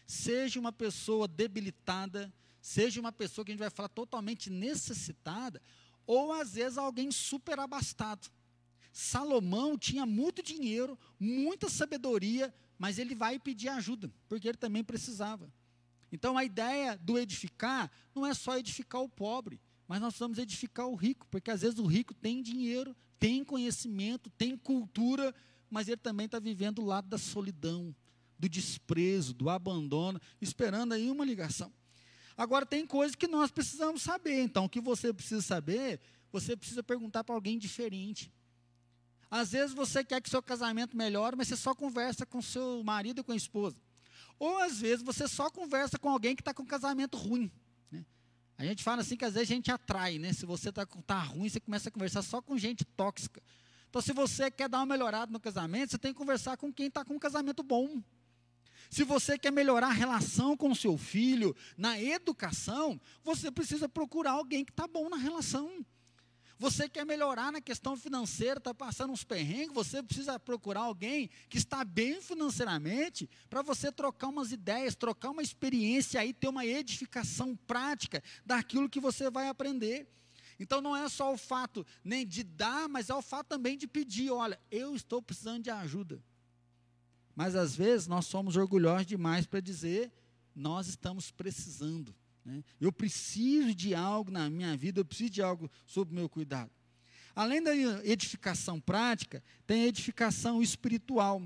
[0.05, 5.61] Seja uma pessoa debilitada, seja uma pessoa que a gente vai falar totalmente necessitada,
[6.05, 8.29] ou às vezes alguém super abastado.
[8.93, 15.51] Salomão tinha muito dinheiro, muita sabedoria, mas ele vai pedir ajuda, porque ele também precisava.
[16.11, 20.87] Então a ideia do edificar não é só edificar o pobre, mas nós precisamos edificar
[20.87, 25.33] o rico, porque às vezes o rico tem dinheiro, tem conhecimento, tem cultura,
[25.69, 27.95] mas ele também está vivendo o lado da solidão,
[28.37, 31.71] do desprezo, do abandono, esperando aí uma ligação.
[32.37, 34.43] Agora, tem coisas que nós precisamos saber.
[34.43, 35.99] Então, o que você precisa saber,
[36.31, 38.31] você precisa perguntar para alguém diferente.
[39.29, 43.21] Às vezes você quer que seu casamento melhore, mas você só conversa com seu marido
[43.21, 43.75] e com a esposa.
[44.39, 47.51] Ou às vezes você só conversa com alguém que está com um casamento ruim.
[48.57, 50.33] A gente fala assim que às vezes a gente atrai, né?
[50.33, 53.41] Se você está tá ruim, você começa a conversar só com gente tóxica.
[53.89, 56.87] Então, se você quer dar uma melhorada no casamento, você tem que conversar com quem
[56.87, 58.01] está com um casamento bom.
[58.89, 64.65] Se você quer melhorar a relação com seu filho, na educação, você precisa procurar alguém
[64.65, 65.85] que está bom na relação.
[66.59, 71.57] Você quer melhorar na questão financeira, está passando uns perrengues, você precisa procurar alguém que
[71.57, 77.55] está bem financeiramente para você trocar umas ideias, trocar uma experiência aí, ter uma edificação
[77.55, 80.07] prática daquilo que você vai aprender.
[80.59, 83.87] Então não é só o fato nem de dar, mas é o fato também de
[83.87, 86.19] pedir, olha, eu estou precisando de ajuda.
[87.35, 90.11] Mas às vezes nós somos orgulhosos demais para dizer,
[90.55, 92.15] nós estamos precisando.
[92.47, 92.63] Né?
[92.79, 96.71] Eu preciso de algo na minha vida, eu preciso de algo sob meu cuidado.
[97.35, 101.43] Além da edificação prática, tem a edificação espiritual.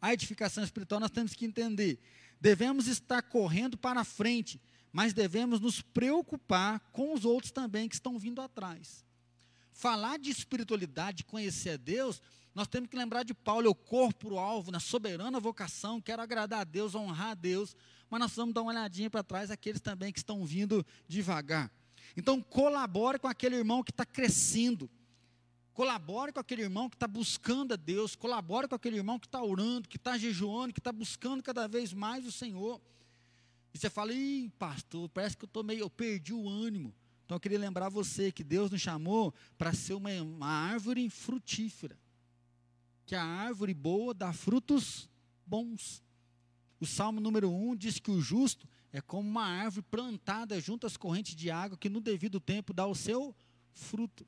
[0.00, 1.98] A edificação espiritual nós temos que entender.
[2.38, 4.60] Devemos estar correndo para frente,
[4.92, 9.04] mas devemos nos preocupar com os outros também que estão vindo atrás.
[9.72, 12.20] Falar de espiritualidade, conhecer a Deus,
[12.54, 16.22] nós temos que lembrar de Paulo, eu corro para o alvo, na soberana vocação, quero
[16.22, 17.74] agradar a Deus, honrar a Deus,
[18.14, 21.68] mas nós vamos dar uma olhadinha para trás, aqueles também que estão vindo devagar.
[22.16, 24.88] Então, colabore com aquele irmão que está crescendo,
[25.72, 29.42] colabore com aquele irmão que está buscando a Deus, colabore com aquele irmão que está
[29.42, 32.80] orando, que está jejuando, que está buscando cada vez mais o Senhor.
[33.74, 36.94] E você fala, ih, pastor, parece que eu tô meio, eu perdi o ânimo.
[37.24, 41.98] Então eu queria lembrar você que Deus nos chamou para ser uma, uma árvore frutífera
[43.04, 45.08] que a árvore boa dá frutos
[45.44, 46.03] bons.
[46.84, 50.98] O Salmo número 1 diz que o justo é como uma árvore plantada junto às
[50.98, 53.34] correntes de água que no devido tempo dá o seu
[53.72, 54.26] fruto.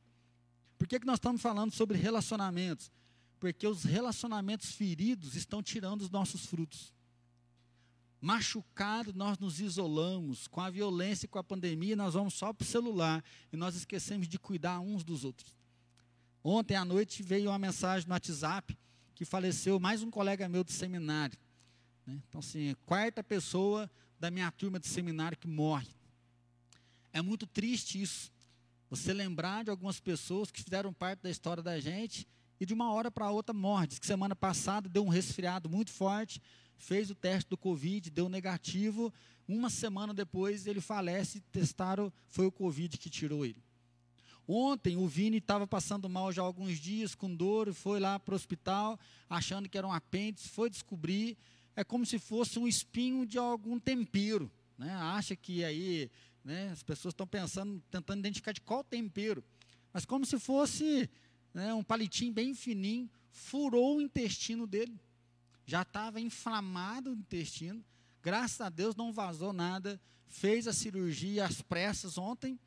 [0.79, 2.91] Por que, que nós estamos falando sobre relacionamentos?
[3.39, 6.95] Porque os relacionamentos feridos estão tirando os nossos frutos.
[8.23, 10.49] Machucado, nós nos isolamos.
[10.49, 13.77] Com a violência e com a pandemia, nós vamos só para o celular e nós
[13.77, 15.55] esquecemos de cuidar uns dos outros.
[16.43, 18.75] Ontem à noite veio uma mensagem no WhatsApp
[19.15, 21.39] que faleceu mais um colega meu do seminário.
[22.07, 22.21] Né?
[22.29, 25.89] Então, assim, quarta pessoa da minha turma de seminário que morre.
[27.13, 28.31] É muito triste isso.
[28.89, 32.27] Você lembrar de algumas pessoas que fizeram parte da história da gente
[32.61, 33.89] e de uma hora para outra morre.
[33.89, 36.41] Diz que semana passada deu um resfriado muito forte,
[36.79, 39.13] fez o teste do Covid, deu negativo.
[39.49, 43.63] Uma semana depois ele falece, testaram, foi o Covid que tirou ele.
[44.49, 48.33] Ontem o Vini estava passando mal já há alguns dias, com dor, foi lá para
[48.33, 51.37] o hospital, achando que era um apêndice, foi descobrir,
[51.77, 54.51] é como se fosse um espinho de algum tempero.
[54.79, 54.91] Né?
[54.93, 56.11] Acha que aí
[56.43, 59.45] né, as pessoas estão pensando, tentando identificar de qual tempero.
[59.93, 61.09] Mas como se fosse
[61.53, 64.99] né, um palitinho bem fininho, furou o intestino dele.
[65.67, 67.85] Já estava inflamado o intestino.
[68.23, 70.01] Graças a Deus não vazou nada.
[70.27, 72.59] Fez a cirurgia às pressas ontem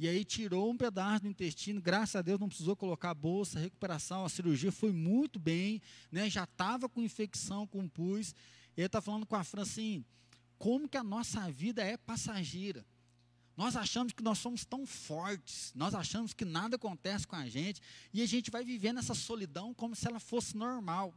[0.00, 3.58] e aí tirou um pedaço do intestino, graças a Deus não precisou colocar a bolsa,
[3.58, 6.30] a recuperação, a cirurgia foi muito bem, né?
[6.30, 8.34] já estava com infecção, com pus.
[8.74, 10.02] Ele está falando com a Fran assim,
[10.58, 12.82] como que a nossa vida é passageira.
[13.54, 17.82] Nós achamos que nós somos tão fortes, nós achamos que nada acontece com a gente,
[18.10, 21.12] e a gente vai viver nessa solidão como se ela fosse normal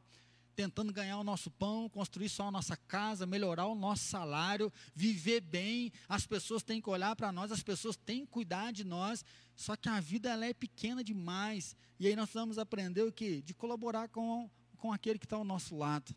[0.56, 5.42] tentando ganhar o nosso pão, construir só a nossa casa, melhorar o nosso salário, viver
[5.42, 5.92] bem.
[6.08, 9.24] As pessoas têm que olhar para nós, as pessoas têm que cuidar de nós.
[9.56, 11.76] Só que a vida ela é pequena demais.
[12.00, 13.42] E aí nós vamos aprender o quê?
[13.42, 16.16] De colaborar com, com aquele que está ao nosso lado.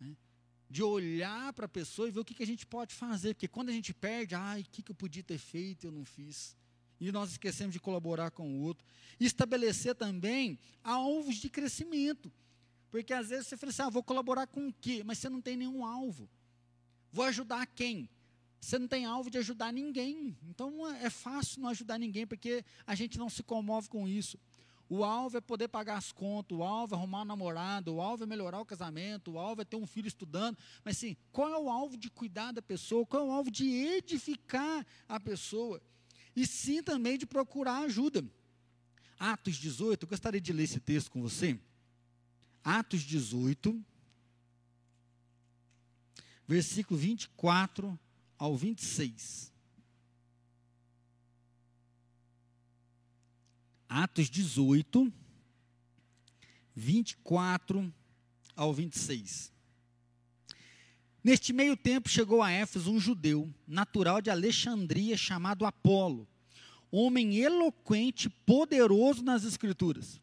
[0.00, 0.16] Né?
[0.68, 3.34] De olhar para a pessoa e ver o que, que a gente pode fazer.
[3.34, 5.92] Porque quando a gente perde, ai, o que, que eu podia ter feito e eu
[5.92, 6.56] não fiz.
[6.98, 8.86] E nós esquecemos de colaborar com o outro.
[9.20, 12.32] Estabelecer também alvos de crescimento.
[12.96, 15.02] Porque às vezes você fala assim, ah, vou colaborar com o quê?
[15.04, 16.26] Mas você não tem nenhum alvo.
[17.12, 18.08] Vou ajudar quem?
[18.58, 20.34] Você não tem alvo de ajudar ninguém.
[20.48, 24.38] Então é fácil não ajudar ninguém, porque a gente não se comove com isso.
[24.88, 28.24] O alvo é poder pagar as contas, o alvo é arrumar um namorado, o alvo
[28.24, 30.56] é melhorar o casamento, o alvo é ter um filho estudando.
[30.82, 33.04] Mas sim, qual é o alvo de cuidar da pessoa?
[33.04, 35.82] Qual é o alvo de edificar a pessoa?
[36.34, 38.24] E sim também de procurar ajuda.
[39.18, 41.60] Atos 18, eu gostaria de ler esse texto com você.
[42.66, 43.80] Atos 18,
[46.48, 47.96] versículo 24
[48.36, 49.52] ao 26.
[53.88, 55.12] Atos 18,
[56.74, 57.94] 24
[58.56, 59.52] ao 26.
[61.22, 66.26] Neste meio tempo chegou a Éfeso um judeu, natural de Alexandria, chamado Apolo,
[66.90, 70.20] homem eloquente, poderoso nas Escrituras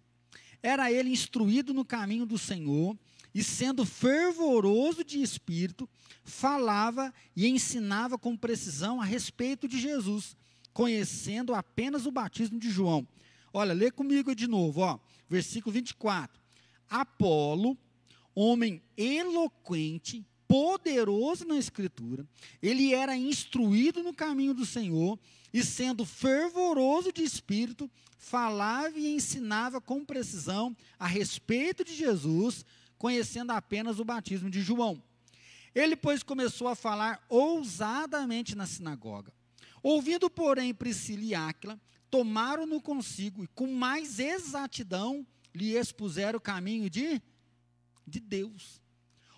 [0.63, 2.97] era ele instruído no caminho do Senhor,
[3.35, 5.89] e sendo fervoroso de espírito,
[6.23, 10.37] falava e ensinava com precisão a respeito de Jesus,
[10.71, 13.05] conhecendo apenas o batismo de João.
[13.51, 14.99] Olha, lê comigo de novo, ó.
[15.29, 16.41] versículo 24.
[16.89, 17.77] Apolo,
[18.33, 22.27] homem eloquente, poderoso na Escritura,
[22.61, 25.17] ele era instruído no caminho do Senhor
[25.51, 27.89] e, sendo fervoroso de espírito,
[28.19, 32.63] falava e ensinava com precisão a respeito de Jesus,
[32.99, 35.01] conhecendo apenas o batismo de João.
[35.73, 39.33] Ele, pois, começou a falar ousadamente na sinagoga.
[39.81, 41.81] Ouvindo, porém, Priscila e Áquila,
[42.11, 47.19] tomaram-no consigo e, com mais exatidão, lhe expuseram o caminho de,
[48.05, 48.82] de Deus.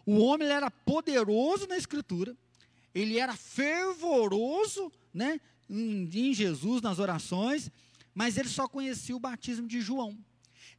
[0.05, 2.35] O homem era poderoso na Escritura,
[2.93, 5.39] ele era fervoroso né,
[5.69, 7.71] em, em Jesus, nas orações,
[8.13, 10.17] mas ele só conhecia o batismo de João.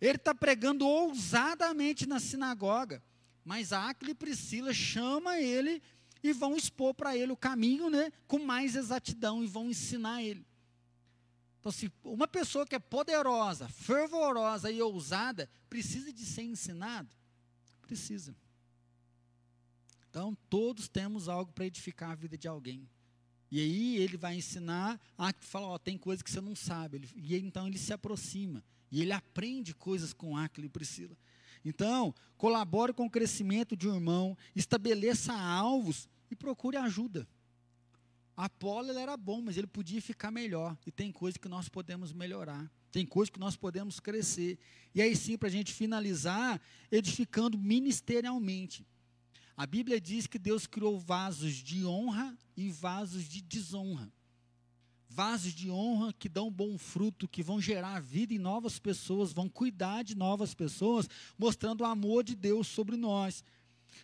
[0.01, 3.03] Ele está pregando ousadamente na sinagoga,
[3.45, 5.83] mas Áquila e Priscila chama ele
[6.23, 10.45] e vão expor para ele o caminho, né, com mais exatidão e vão ensinar ele.
[11.61, 17.09] Então, se uma pessoa que é poderosa, fervorosa e ousada precisa de ser ensinado,
[17.83, 18.35] precisa.
[20.17, 22.89] Então, todos temos algo para edificar a vida de alguém.
[23.51, 26.97] E aí ele vai ensinar, ah, fala, ó, tem coisa que você não sabe.
[26.97, 28.65] Ele, e então ele se aproxima.
[28.91, 31.15] E ele aprende coisas com Aquila e Priscila.
[31.63, 37.29] Então, colabore com o crescimento de um irmão, estabeleça alvos e procure ajuda.
[38.35, 40.79] Apolo ele era bom, mas ele podia ficar melhor.
[40.87, 42.73] E tem coisa que nós podemos melhorar.
[42.91, 44.59] Tem coisa que nós podemos crescer.
[44.95, 46.59] E aí sim, para a gente finalizar,
[46.91, 48.83] edificando ministerialmente.
[49.57, 54.13] A Bíblia diz que Deus criou vasos de honra e vasos de desonra.
[55.09, 59.49] Vasos de honra que dão bom fruto, que vão gerar vida em novas pessoas, vão
[59.49, 63.43] cuidar de novas pessoas, mostrando o amor de Deus sobre nós.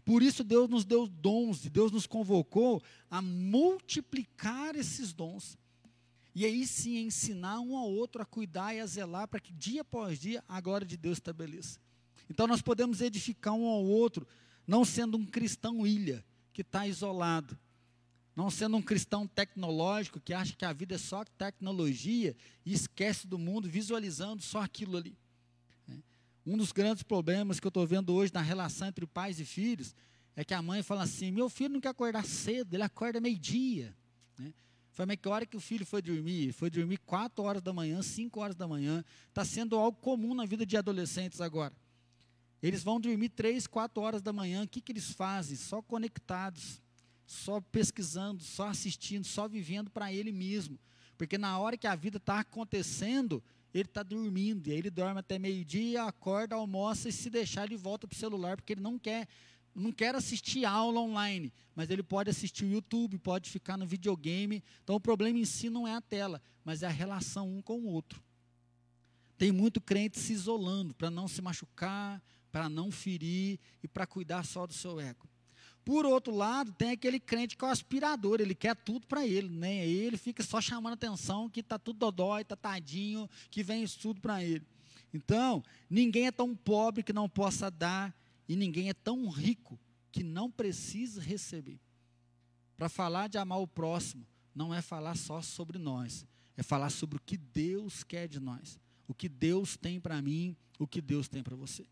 [0.06, 5.58] Por isso Deus nos deu dons, Deus nos convocou a multiplicar esses dons.
[6.34, 9.82] E aí sim ensinar um ao outro a cuidar e a zelar para que dia
[9.82, 11.78] após dia a glória de Deus estabeleça.
[12.30, 14.26] Então nós podemos edificar um ao outro
[14.72, 17.58] não sendo um cristão ilha, que está isolado,
[18.34, 23.26] não sendo um cristão tecnológico que acha que a vida é só tecnologia e esquece
[23.26, 25.14] do mundo visualizando só aquilo ali.
[25.86, 26.02] Né?
[26.46, 29.94] Um dos grandes problemas que eu estou vendo hoje na relação entre pais e filhos
[30.34, 33.94] é que a mãe fala assim: meu filho não quer acordar cedo, ele acorda meio-dia.
[34.38, 34.54] Né?
[34.92, 36.50] Foi mas que hora que o filho foi dormir?
[36.54, 39.04] Foi dormir 4 horas da manhã, 5 horas da manhã.
[39.28, 41.74] Está sendo algo comum na vida de adolescentes agora.
[42.62, 44.62] Eles vão dormir três, quatro horas da manhã.
[44.62, 45.56] O que, que eles fazem?
[45.56, 46.80] Só conectados,
[47.26, 50.78] só pesquisando, só assistindo, só vivendo para ele mesmo.
[51.18, 53.42] Porque na hora que a vida está acontecendo,
[53.74, 54.68] ele está dormindo.
[54.68, 58.18] E aí ele dorme até meio-dia, acorda, almoça e se deixar ele volta para o
[58.18, 59.26] celular, porque ele não quer,
[59.74, 61.52] não quer assistir aula online.
[61.74, 64.62] Mas ele pode assistir o YouTube, pode ficar no videogame.
[64.84, 67.80] Então o problema em si não é a tela, mas é a relação um com
[67.80, 68.22] o outro.
[69.36, 72.22] Tem muito crente se isolando para não se machucar,
[72.52, 75.26] para não ferir e para cuidar só do seu ego.
[75.84, 79.48] Por outro lado, tem aquele crente que é o aspirador, ele quer tudo para ele,
[79.48, 79.84] né?
[79.84, 84.20] Ele fica só chamando atenção que está tudo dodói, está tadinho, que vem isso tudo
[84.20, 84.64] para ele.
[85.12, 88.14] Então, ninguém é tão pobre que não possa dar,
[88.48, 89.78] e ninguém é tão rico
[90.12, 91.80] que não precisa receber.
[92.76, 96.24] Para falar de amar o próximo, não é falar só sobre nós,
[96.56, 98.78] é falar sobre o que Deus quer de nós,
[99.08, 101.86] o que Deus tem para mim, o que Deus tem para você.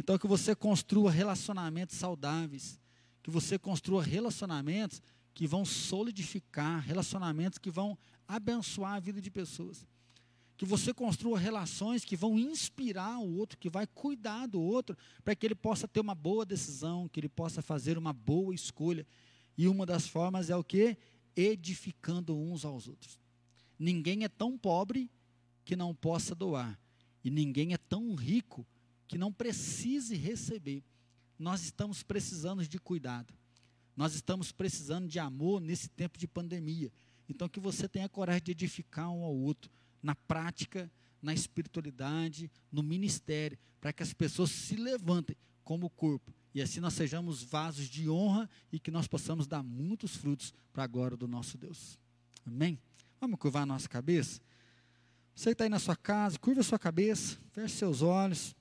[0.00, 2.80] Então, que você construa relacionamentos saudáveis,
[3.22, 5.02] que você construa relacionamentos
[5.34, 9.86] que vão solidificar, relacionamentos que vão abençoar a vida de pessoas.
[10.56, 15.34] Que você construa relações que vão inspirar o outro, que vai cuidar do outro, para
[15.34, 19.06] que ele possa ter uma boa decisão, que ele possa fazer uma boa escolha.
[19.54, 20.96] E uma das formas é o que?
[21.36, 23.20] Edificando uns aos outros.
[23.78, 25.10] Ninguém é tão pobre
[25.62, 26.80] que não possa doar.
[27.22, 28.79] E ninguém é tão rico que
[29.18, 30.82] não precise receber.
[31.38, 33.32] Nós estamos precisando de cuidado.
[33.96, 36.92] Nós estamos precisando de amor nesse tempo de pandemia.
[37.28, 39.70] Então, que você tenha coragem de edificar um ao outro,
[40.02, 40.90] na prática,
[41.22, 46.34] na espiritualidade, no ministério, para que as pessoas se levantem como corpo.
[46.54, 50.84] E assim nós sejamos vasos de honra e que nós possamos dar muitos frutos para
[50.84, 51.98] a glória do nosso Deus.
[52.44, 52.78] Amém?
[53.20, 54.40] Vamos curvar a nossa cabeça?
[55.34, 58.54] Você que está aí na sua casa, curva a sua cabeça, feche seus olhos.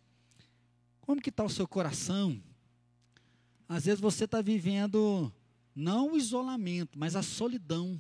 [1.10, 2.40] Como que está o seu coração?
[3.68, 5.34] Às vezes você está vivendo
[5.74, 8.00] não o isolamento, mas a solidão.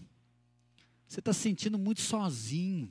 [1.07, 2.87] Você está sentindo muito sozinho.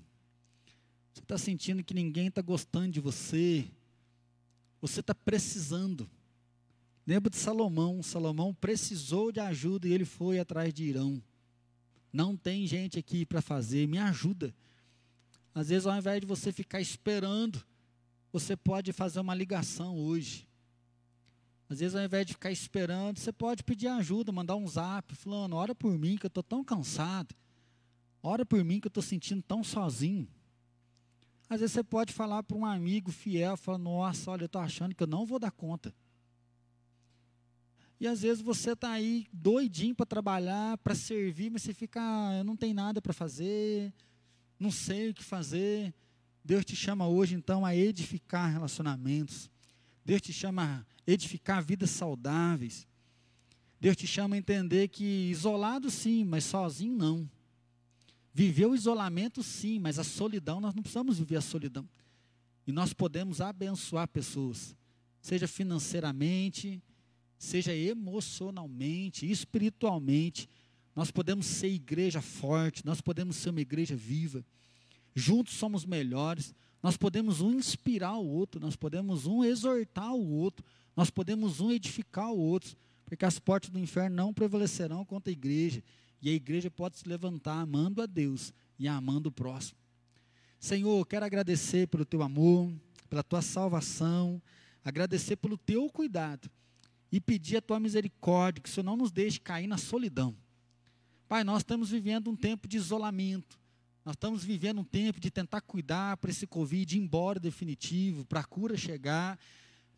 [1.14, 3.70] Você está sentindo que ninguém está gostando de você.
[4.80, 6.10] Você está precisando.
[7.06, 8.02] Lembra de Salomão.
[8.02, 11.22] Salomão precisou de ajuda e ele foi atrás de Irão.
[12.12, 14.52] Não tem gente aqui para fazer, me ajuda.
[15.54, 17.64] Às vezes, ao invés de você ficar esperando
[18.32, 20.46] você pode fazer uma ligação hoje.
[21.68, 25.54] Às vezes, ao invés de ficar esperando, você pode pedir ajuda, mandar um zap, falando,
[25.54, 27.34] ora por mim que eu estou tão cansado.
[28.22, 30.26] Ora por mim que eu estou sentindo tão sozinho.
[31.48, 34.94] Às vezes você pode falar para um amigo fiel, falar, nossa, olha, eu estou achando
[34.94, 35.94] que eu não vou dar conta.
[38.00, 42.38] E às vezes você está aí doidinho para trabalhar, para servir, mas você fica, ah,
[42.38, 43.92] eu não tenho nada para fazer,
[44.58, 45.92] não sei o que fazer.
[46.48, 49.50] Deus te chama hoje então a edificar relacionamentos.
[50.02, 52.88] Deus te chama a edificar vidas saudáveis.
[53.78, 57.30] Deus te chama a entender que isolado sim, mas sozinho não.
[58.32, 61.86] Viver o isolamento sim, mas a solidão, nós não precisamos viver a solidão.
[62.66, 64.74] E nós podemos abençoar pessoas,
[65.20, 66.82] seja financeiramente,
[67.38, 70.48] seja emocionalmente, espiritualmente.
[70.96, 74.42] Nós podemos ser igreja forte, nós podemos ser uma igreja viva.
[75.18, 76.54] Juntos somos melhores.
[76.80, 80.64] Nós podemos um inspirar o outro, nós podemos um exortar o outro,
[80.94, 85.32] nós podemos um edificar o outro, porque as portas do inferno não prevalecerão contra a
[85.32, 85.82] igreja,
[86.22, 89.76] e a igreja pode se levantar amando a Deus e amando o próximo.
[90.60, 92.72] Senhor, quero agradecer pelo teu amor,
[93.10, 94.40] pela tua salvação,
[94.84, 96.48] agradecer pelo teu cuidado
[97.10, 100.32] e pedir a tua misericórdia, que o Senhor não nos deixe cair na solidão.
[101.28, 103.57] Pai, nós estamos vivendo um tempo de isolamento,
[104.08, 108.40] nós estamos vivendo um tempo de tentar cuidar para esse Covid ir embora definitivo, para
[108.40, 109.38] a cura chegar,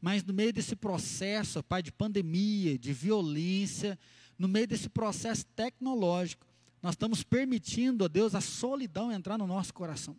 [0.00, 3.96] mas no meio desse processo, pai, de pandemia, de violência,
[4.36, 6.44] no meio desse processo tecnológico,
[6.82, 10.16] nós estamos permitindo, ó Deus, a solidão entrar no nosso coração.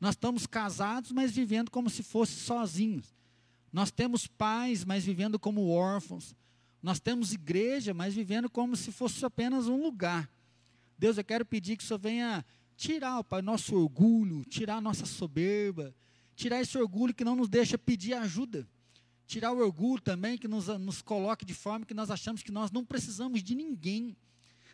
[0.00, 3.14] Nós estamos casados, mas vivendo como se fosse sozinhos.
[3.70, 6.34] Nós temos pais, mas vivendo como órfãos.
[6.82, 10.30] Nós temos igreja, mas vivendo como se fosse apenas um lugar.
[10.98, 12.42] Deus, eu quero pedir que o Senhor venha
[12.82, 15.94] tirar, Pai, nosso orgulho, tirar a nossa soberba,
[16.34, 18.66] tirar esse orgulho que não nos deixa pedir ajuda.
[19.24, 22.72] Tirar o orgulho também que nos, nos coloque de forma que nós achamos que nós
[22.72, 24.16] não precisamos de ninguém.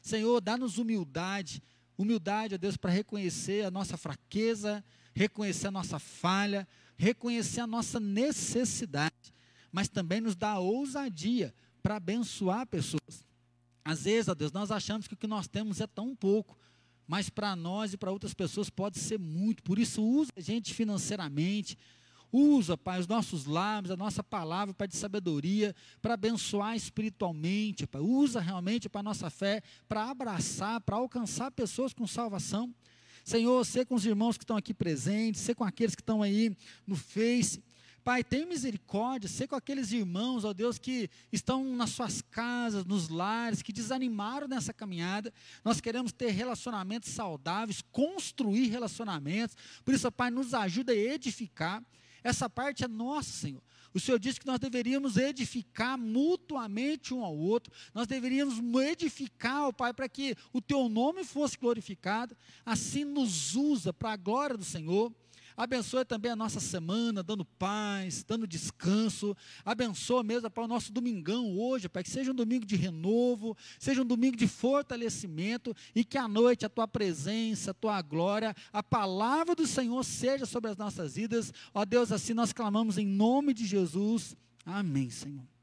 [0.01, 1.63] Senhor, dá-nos humildade,
[1.99, 4.83] humildade, ó Deus, para reconhecer a nossa fraqueza,
[5.15, 9.35] reconhecer a nossa falha, reconhecer a nossa necessidade,
[9.71, 13.27] mas também nos dá ousadia para abençoar pessoas.
[13.85, 16.59] Às vezes, ó Deus, nós achamos que o que nós temos é tão pouco,
[17.09, 19.63] mas para nós e para outras pessoas pode ser muito.
[19.63, 21.77] Por isso, usa a gente financeiramente,
[22.31, 28.03] usa, Pai, os nossos lábios, a nossa palavra, Pai, de sabedoria, para abençoar espiritualmente, Pai.
[28.03, 32.75] Usa realmente para a nossa fé, para abraçar, para alcançar pessoas com salvação.
[33.25, 36.55] Senhor, ser com os irmãos que estão aqui presentes, ser com aqueles que estão aí
[36.87, 37.63] no Face,
[38.09, 43.11] Pai, tem misericórdia, sei com aqueles irmãos, ó Deus, que estão nas suas casas, nos
[43.11, 45.31] lares, que desanimaram nessa caminhada.
[45.63, 49.59] Nós queremos ter relacionamentos saudáveis, construir relacionamentos.
[49.85, 51.85] Por isso, Pai, nos ajuda a edificar.
[52.25, 53.63] Essa parte é nossa, Senhor.
[53.93, 59.71] O Senhor disse que nós deveríamos edificar mutuamente um ao outro, nós deveríamos edificar, ó
[59.71, 62.35] Pai, para que o Teu nome fosse glorificado.
[62.65, 65.13] Assim nos usa para a glória do Senhor.
[65.59, 69.37] Abençoa também a nossa semana, dando paz, dando descanso.
[69.65, 74.03] Abençoa mesmo para o nosso domingão hoje, para que seja um domingo de renovo, seja
[74.03, 78.85] um domingo de fortalecimento e que à noite a tua presença, a tua glória, a
[78.85, 81.53] palavra do Senhor seja sobre as nossas vidas.
[81.75, 84.37] Ó Deus, assim nós clamamos em nome de Jesus.
[84.65, 85.58] Amém, Senhor.